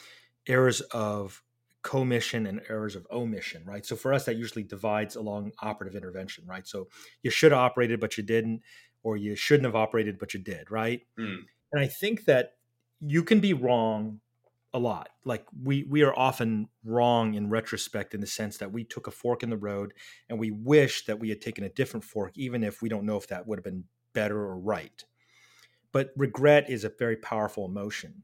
errors 0.48 0.82
of 0.82 1.44
commission 1.84 2.48
and 2.48 2.60
errors 2.70 2.96
of 2.96 3.06
omission, 3.12 3.62
right? 3.66 3.86
So 3.86 3.96
for 3.96 4.16
us, 4.16 4.26
that 4.26 4.38
usually 4.38 4.64
divides 4.64 5.16
along 5.16 5.52
operative 5.62 5.96
intervention, 5.96 6.46
right? 6.48 6.66
So 6.66 6.88
you 7.22 7.30
should 7.30 7.52
have 7.52 7.62
operated, 7.62 8.00
but 8.00 8.18
you 8.18 8.24
didn't, 8.24 8.62
or 9.04 9.16
you 9.16 9.36
shouldn't 9.36 9.66
have 9.66 9.76
operated, 9.76 10.18
but 10.18 10.34
you 10.34 10.40
did, 10.40 10.72
right? 10.72 11.02
Mm. 11.20 11.42
And 11.72 11.82
I 11.82 11.88
think 11.88 12.26
that 12.26 12.54
you 13.06 13.24
can 13.24 13.40
be 13.40 13.54
wrong 13.54 14.20
a 14.74 14.80
lot. 14.80 15.10
Like 15.24 15.46
we 15.62 15.84
we 15.84 16.02
are 16.02 16.18
often 16.18 16.68
wrong 16.84 17.36
in 17.36 17.50
retrospect 17.50 18.14
in 18.14 18.22
the 18.22 18.28
sense 18.28 18.58
that 18.58 18.72
we 18.72 18.84
took 18.84 19.08
a 19.08 19.12
fork 19.12 19.44
in 19.44 19.50
the 19.50 19.58
road 19.58 19.94
and 20.30 20.40
we 20.40 20.52
wish 20.52 21.06
that 21.06 21.20
we 21.20 21.30
had 21.30 21.42
taken 21.42 21.64
a 21.64 21.70
different 21.70 22.04
fork, 22.04 22.32
even 22.36 22.64
if 22.64 22.82
we 22.82 22.90
don't 22.90 23.06
know 23.06 23.18
if 23.18 23.28
that 23.28 23.46
would 23.46 23.60
have 23.60 23.64
been 23.64 23.84
better 24.14 24.38
or 24.38 24.58
right. 24.58 25.04
But 25.92 26.12
regret 26.18 26.70
is 26.70 26.84
a 26.84 26.90
very 26.90 27.16
powerful 27.16 27.66
emotion. 27.66 28.24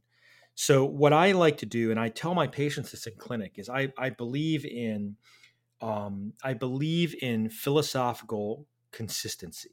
So 0.55 0.83
what 0.83 1.13
I 1.13 1.31
like 1.31 1.57
to 1.59 1.65
do, 1.65 1.91
and 1.91 1.99
I 1.99 2.09
tell 2.09 2.33
my 2.33 2.47
patients 2.47 2.91
this 2.91 3.07
in 3.07 3.13
clinic, 3.17 3.53
is 3.57 3.69
I, 3.69 3.93
I 3.97 4.09
believe 4.09 4.65
in 4.65 5.15
um, 5.81 6.33
I 6.43 6.53
believe 6.53 7.15
in 7.21 7.49
philosophical 7.49 8.67
consistency. 8.91 9.69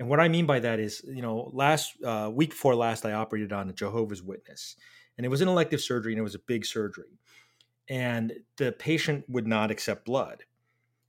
And 0.00 0.08
what 0.08 0.18
I 0.18 0.28
mean 0.28 0.46
by 0.46 0.60
that 0.60 0.80
is, 0.80 1.02
you 1.06 1.20
know, 1.20 1.50
last 1.52 1.92
uh, 2.02 2.30
week 2.32 2.50
before 2.50 2.74
last, 2.74 3.04
I 3.04 3.12
operated 3.12 3.52
on 3.52 3.68
a 3.68 3.74
Jehovah's 3.74 4.22
Witness, 4.22 4.76
and 5.18 5.26
it 5.26 5.28
was 5.28 5.42
an 5.42 5.48
elective 5.48 5.82
surgery, 5.82 6.14
and 6.14 6.18
it 6.18 6.24
was 6.24 6.34
a 6.34 6.40
big 6.46 6.64
surgery, 6.64 7.18
and 7.86 8.32
the 8.56 8.72
patient 8.72 9.26
would 9.28 9.46
not 9.46 9.70
accept 9.70 10.06
blood. 10.06 10.44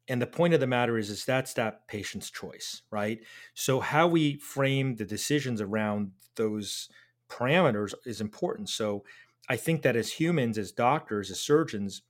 And 0.09 0.21
the 0.21 0.27
point 0.27 0.53
of 0.53 0.59
the 0.59 0.67
matter 0.67 0.97
is, 0.97 1.09
is 1.09 1.23
that's 1.23 1.53
that 1.53 1.87
patient's 1.87 2.29
choice, 2.29 2.81
right? 2.91 3.19
So 3.53 3.79
how 3.79 4.09
we 4.09 4.35
frame 4.39 4.97
the 4.97 5.05
decisions 5.05 5.61
around 5.61 6.11
those 6.35 6.89
parameters 7.29 7.93
is 8.05 8.19
important. 8.19 8.67
So 8.67 9.05
I 9.47 9.55
think 9.55 9.83
that 9.83 9.95
as 9.95 10.11
humans, 10.11 10.57
as 10.57 10.73
doctors, 10.73 11.31
as 11.31 11.39
surgeons, 11.39 12.01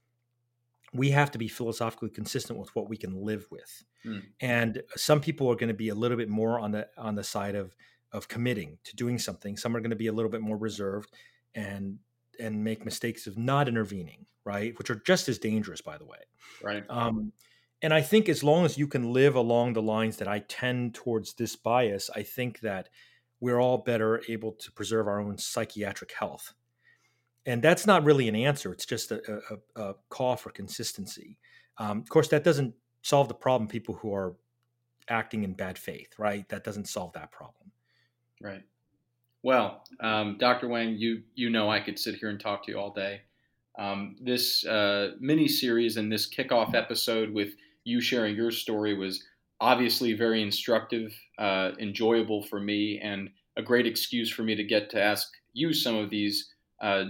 we 0.94 1.10
have 1.10 1.30
to 1.30 1.38
be 1.38 1.48
philosophically 1.48 2.10
consistent 2.10 2.58
with 2.58 2.74
what 2.76 2.88
we 2.88 2.96
can 2.96 3.24
live 3.24 3.46
with. 3.50 3.84
Mm. 4.04 4.22
And 4.40 4.82
some 4.96 5.20
people 5.20 5.50
are 5.50 5.56
going 5.56 5.68
to 5.68 5.74
be 5.74 5.88
a 5.88 5.94
little 5.94 6.16
bit 6.16 6.28
more 6.28 6.60
on 6.60 6.72
the 6.72 6.88
on 6.98 7.14
the 7.14 7.24
side 7.24 7.54
of 7.54 7.74
of 8.12 8.28
committing 8.28 8.78
to 8.84 8.94
doing 8.94 9.18
something. 9.18 9.56
Some 9.56 9.74
are 9.74 9.80
going 9.80 9.90
to 9.90 9.96
be 9.96 10.08
a 10.08 10.12
little 10.12 10.30
bit 10.30 10.42
more 10.42 10.56
reserved 10.56 11.10
and 11.54 11.98
and 12.38 12.62
make 12.62 12.84
mistakes 12.84 13.26
of 13.26 13.38
not 13.38 13.68
intervening, 13.68 14.26
right? 14.44 14.76
Which 14.78 14.90
are 14.90 15.00
just 15.06 15.28
as 15.28 15.38
dangerous, 15.38 15.80
by 15.80 15.98
the 15.98 16.04
way. 16.04 16.18
Right. 16.62 16.84
Um, 16.88 17.32
and 17.82 17.92
I 17.92 18.00
think 18.00 18.28
as 18.28 18.44
long 18.44 18.64
as 18.64 18.78
you 18.78 18.86
can 18.86 19.12
live 19.12 19.34
along 19.34 19.72
the 19.72 19.82
lines 19.82 20.16
that 20.18 20.28
I 20.28 20.40
tend 20.40 20.94
towards 20.94 21.34
this 21.34 21.56
bias, 21.56 22.10
I 22.14 22.22
think 22.22 22.60
that 22.60 22.88
we're 23.40 23.60
all 23.60 23.78
better 23.78 24.22
able 24.28 24.52
to 24.52 24.72
preserve 24.72 25.08
our 25.08 25.20
own 25.20 25.36
psychiatric 25.36 26.12
health. 26.12 26.54
And 27.46 27.62
that's 27.62 27.86
not 27.86 28.04
really 28.04 28.28
an 28.28 28.36
answer. 28.36 28.72
It's 28.72 28.86
just 28.86 29.10
a, 29.10 29.40
a, 29.76 29.82
a 29.82 29.94
call 30.08 30.36
for 30.36 30.50
consistency. 30.50 31.38
Um, 31.78 31.98
of 31.98 32.08
course, 32.08 32.28
that 32.28 32.44
doesn't 32.44 32.74
solve 33.02 33.28
the 33.28 33.34
problem. 33.34 33.68
People 33.68 33.94
who 33.96 34.14
are 34.14 34.36
acting 35.08 35.42
in 35.42 35.54
bad 35.54 35.76
faith, 35.76 36.10
right? 36.18 36.48
That 36.48 36.64
doesn't 36.64 36.88
solve 36.88 37.12
that 37.14 37.32
problem. 37.32 37.72
Right. 38.40 38.62
Well, 39.42 39.82
um, 40.00 40.36
Dr. 40.38 40.68
Wang, 40.68 40.96
you 40.96 41.22
you 41.34 41.50
know 41.50 41.68
I 41.68 41.80
could 41.80 41.98
sit 41.98 42.14
here 42.16 42.28
and 42.28 42.38
talk 42.38 42.64
to 42.64 42.72
you 42.72 42.78
all 42.78 42.92
day. 42.92 43.22
Um, 43.78 44.16
this 44.20 44.64
uh, 44.66 45.12
mini 45.18 45.48
series 45.48 45.96
and 45.96 46.12
this 46.12 46.28
kickoff 46.32 46.74
episode 46.74 47.32
with 47.32 47.54
you 47.84 48.00
sharing 48.00 48.36
your 48.36 48.50
story 48.50 48.94
was 48.94 49.24
obviously 49.60 50.12
very 50.12 50.42
instructive, 50.42 51.12
uh, 51.38 51.70
enjoyable 51.80 52.42
for 52.42 52.60
me, 52.60 53.00
and 53.02 53.30
a 53.56 53.62
great 53.62 53.86
excuse 53.86 54.30
for 54.30 54.42
me 54.42 54.54
to 54.54 54.64
get 54.64 54.90
to 54.90 55.02
ask 55.02 55.32
you 55.52 55.72
some 55.72 55.96
of 55.96 56.10
these 56.10 56.52
uh, 56.82 57.04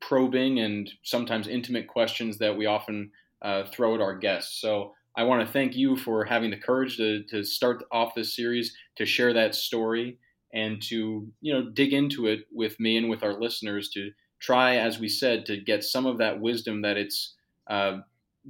probing 0.00 0.60
and 0.60 0.90
sometimes 1.02 1.48
intimate 1.48 1.88
questions 1.88 2.38
that 2.38 2.56
we 2.56 2.66
often 2.66 3.10
uh, 3.42 3.64
throw 3.72 3.94
at 3.94 4.00
our 4.00 4.16
guests. 4.16 4.60
So 4.60 4.92
I 5.16 5.24
want 5.24 5.44
to 5.44 5.52
thank 5.52 5.74
you 5.74 5.96
for 5.96 6.24
having 6.24 6.50
the 6.50 6.56
courage 6.56 6.96
to, 6.96 7.24
to 7.24 7.42
start 7.44 7.84
off 7.90 8.14
this 8.14 8.34
series, 8.34 8.74
to 8.96 9.06
share 9.06 9.32
that 9.32 9.54
story, 9.54 10.18
and 10.54 10.80
to 10.82 11.28
you 11.40 11.52
know 11.52 11.70
dig 11.70 11.92
into 11.92 12.26
it 12.26 12.40
with 12.52 12.78
me 12.80 12.96
and 12.96 13.10
with 13.10 13.22
our 13.22 13.38
listeners 13.38 13.90
to 13.90 14.10
try, 14.40 14.76
as 14.76 14.98
we 14.98 15.08
said, 15.08 15.44
to 15.46 15.56
get 15.60 15.84
some 15.84 16.06
of 16.06 16.18
that 16.18 16.40
wisdom 16.40 16.82
that 16.82 16.96
it's 16.96 17.34
uh, 17.68 17.98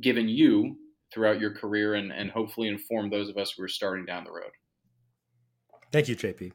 given 0.00 0.28
you 0.28 0.76
throughout 1.12 1.40
your 1.40 1.54
career 1.54 1.94
and, 1.94 2.12
and 2.12 2.30
hopefully 2.30 2.68
inform 2.68 3.08
those 3.08 3.28
of 3.28 3.36
us 3.36 3.52
who 3.52 3.62
are 3.62 3.68
starting 3.68 4.04
down 4.04 4.24
the 4.24 4.30
road. 4.30 4.50
Thank 5.90 6.08
you, 6.08 6.16
JP. 6.16 6.52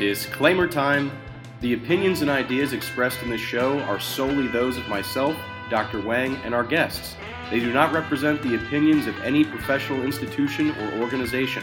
Disclaimer 0.00 0.66
time. 0.66 1.12
The 1.60 1.74
opinions 1.74 2.22
and 2.22 2.30
ideas 2.30 2.72
expressed 2.72 3.22
in 3.22 3.28
this 3.28 3.42
show 3.42 3.80
are 3.80 4.00
solely 4.00 4.46
those 4.46 4.78
of 4.78 4.88
myself, 4.88 5.36
Dr. 5.68 6.00
Wang, 6.00 6.36
and 6.36 6.54
our 6.54 6.64
guests. 6.64 7.16
They 7.50 7.60
do 7.60 7.70
not 7.70 7.92
represent 7.92 8.40
the 8.40 8.54
opinions 8.54 9.06
of 9.06 9.20
any 9.20 9.44
professional 9.44 10.02
institution 10.02 10.70
or 10.70 11.02
organization. 11.02 11.62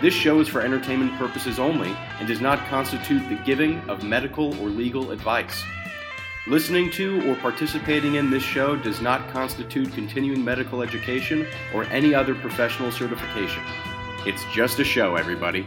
This 0.00 0.14
show 0.14 0.38
is 0.38 0.46
for 0.46 0.60
entertainment 0.60 1.18
purposes 1.18 1.58
only 1.58 1.96
and 2.20 2.28
does 2.28 2.40
not 2.40 2.64
constitute 2.68 3.28
the 3.28 3.42
giving 3.44 3.80
of 3.90 4.04
medical 4.04 4.54
or 4.62 4.68
legal 4.68 5.10
advice. 5.10 5.64
Listening 6.46 6.92
to 6.92 7.28
or 7.28 7.34
participating 7.34 8.14
in 8.14 8.30
this 8.30 8.44
show 8.44 8.76
does 8.76 9.00
not 9.00 9.28
constitute 9.32 9.92
continuing 9.94 10.44
medical 10.44 10.80
education 10.80 11.44
or 11.74 11.82
any 11.86 12.14
other 12.14 12.36
professional 12.36 12.92
certification. 12.92 13.64
It's 14.26 14.44
just 14.54 14.78
a 14.78 14.84
show, 14.84 15.16
everybody. 15.16 15.66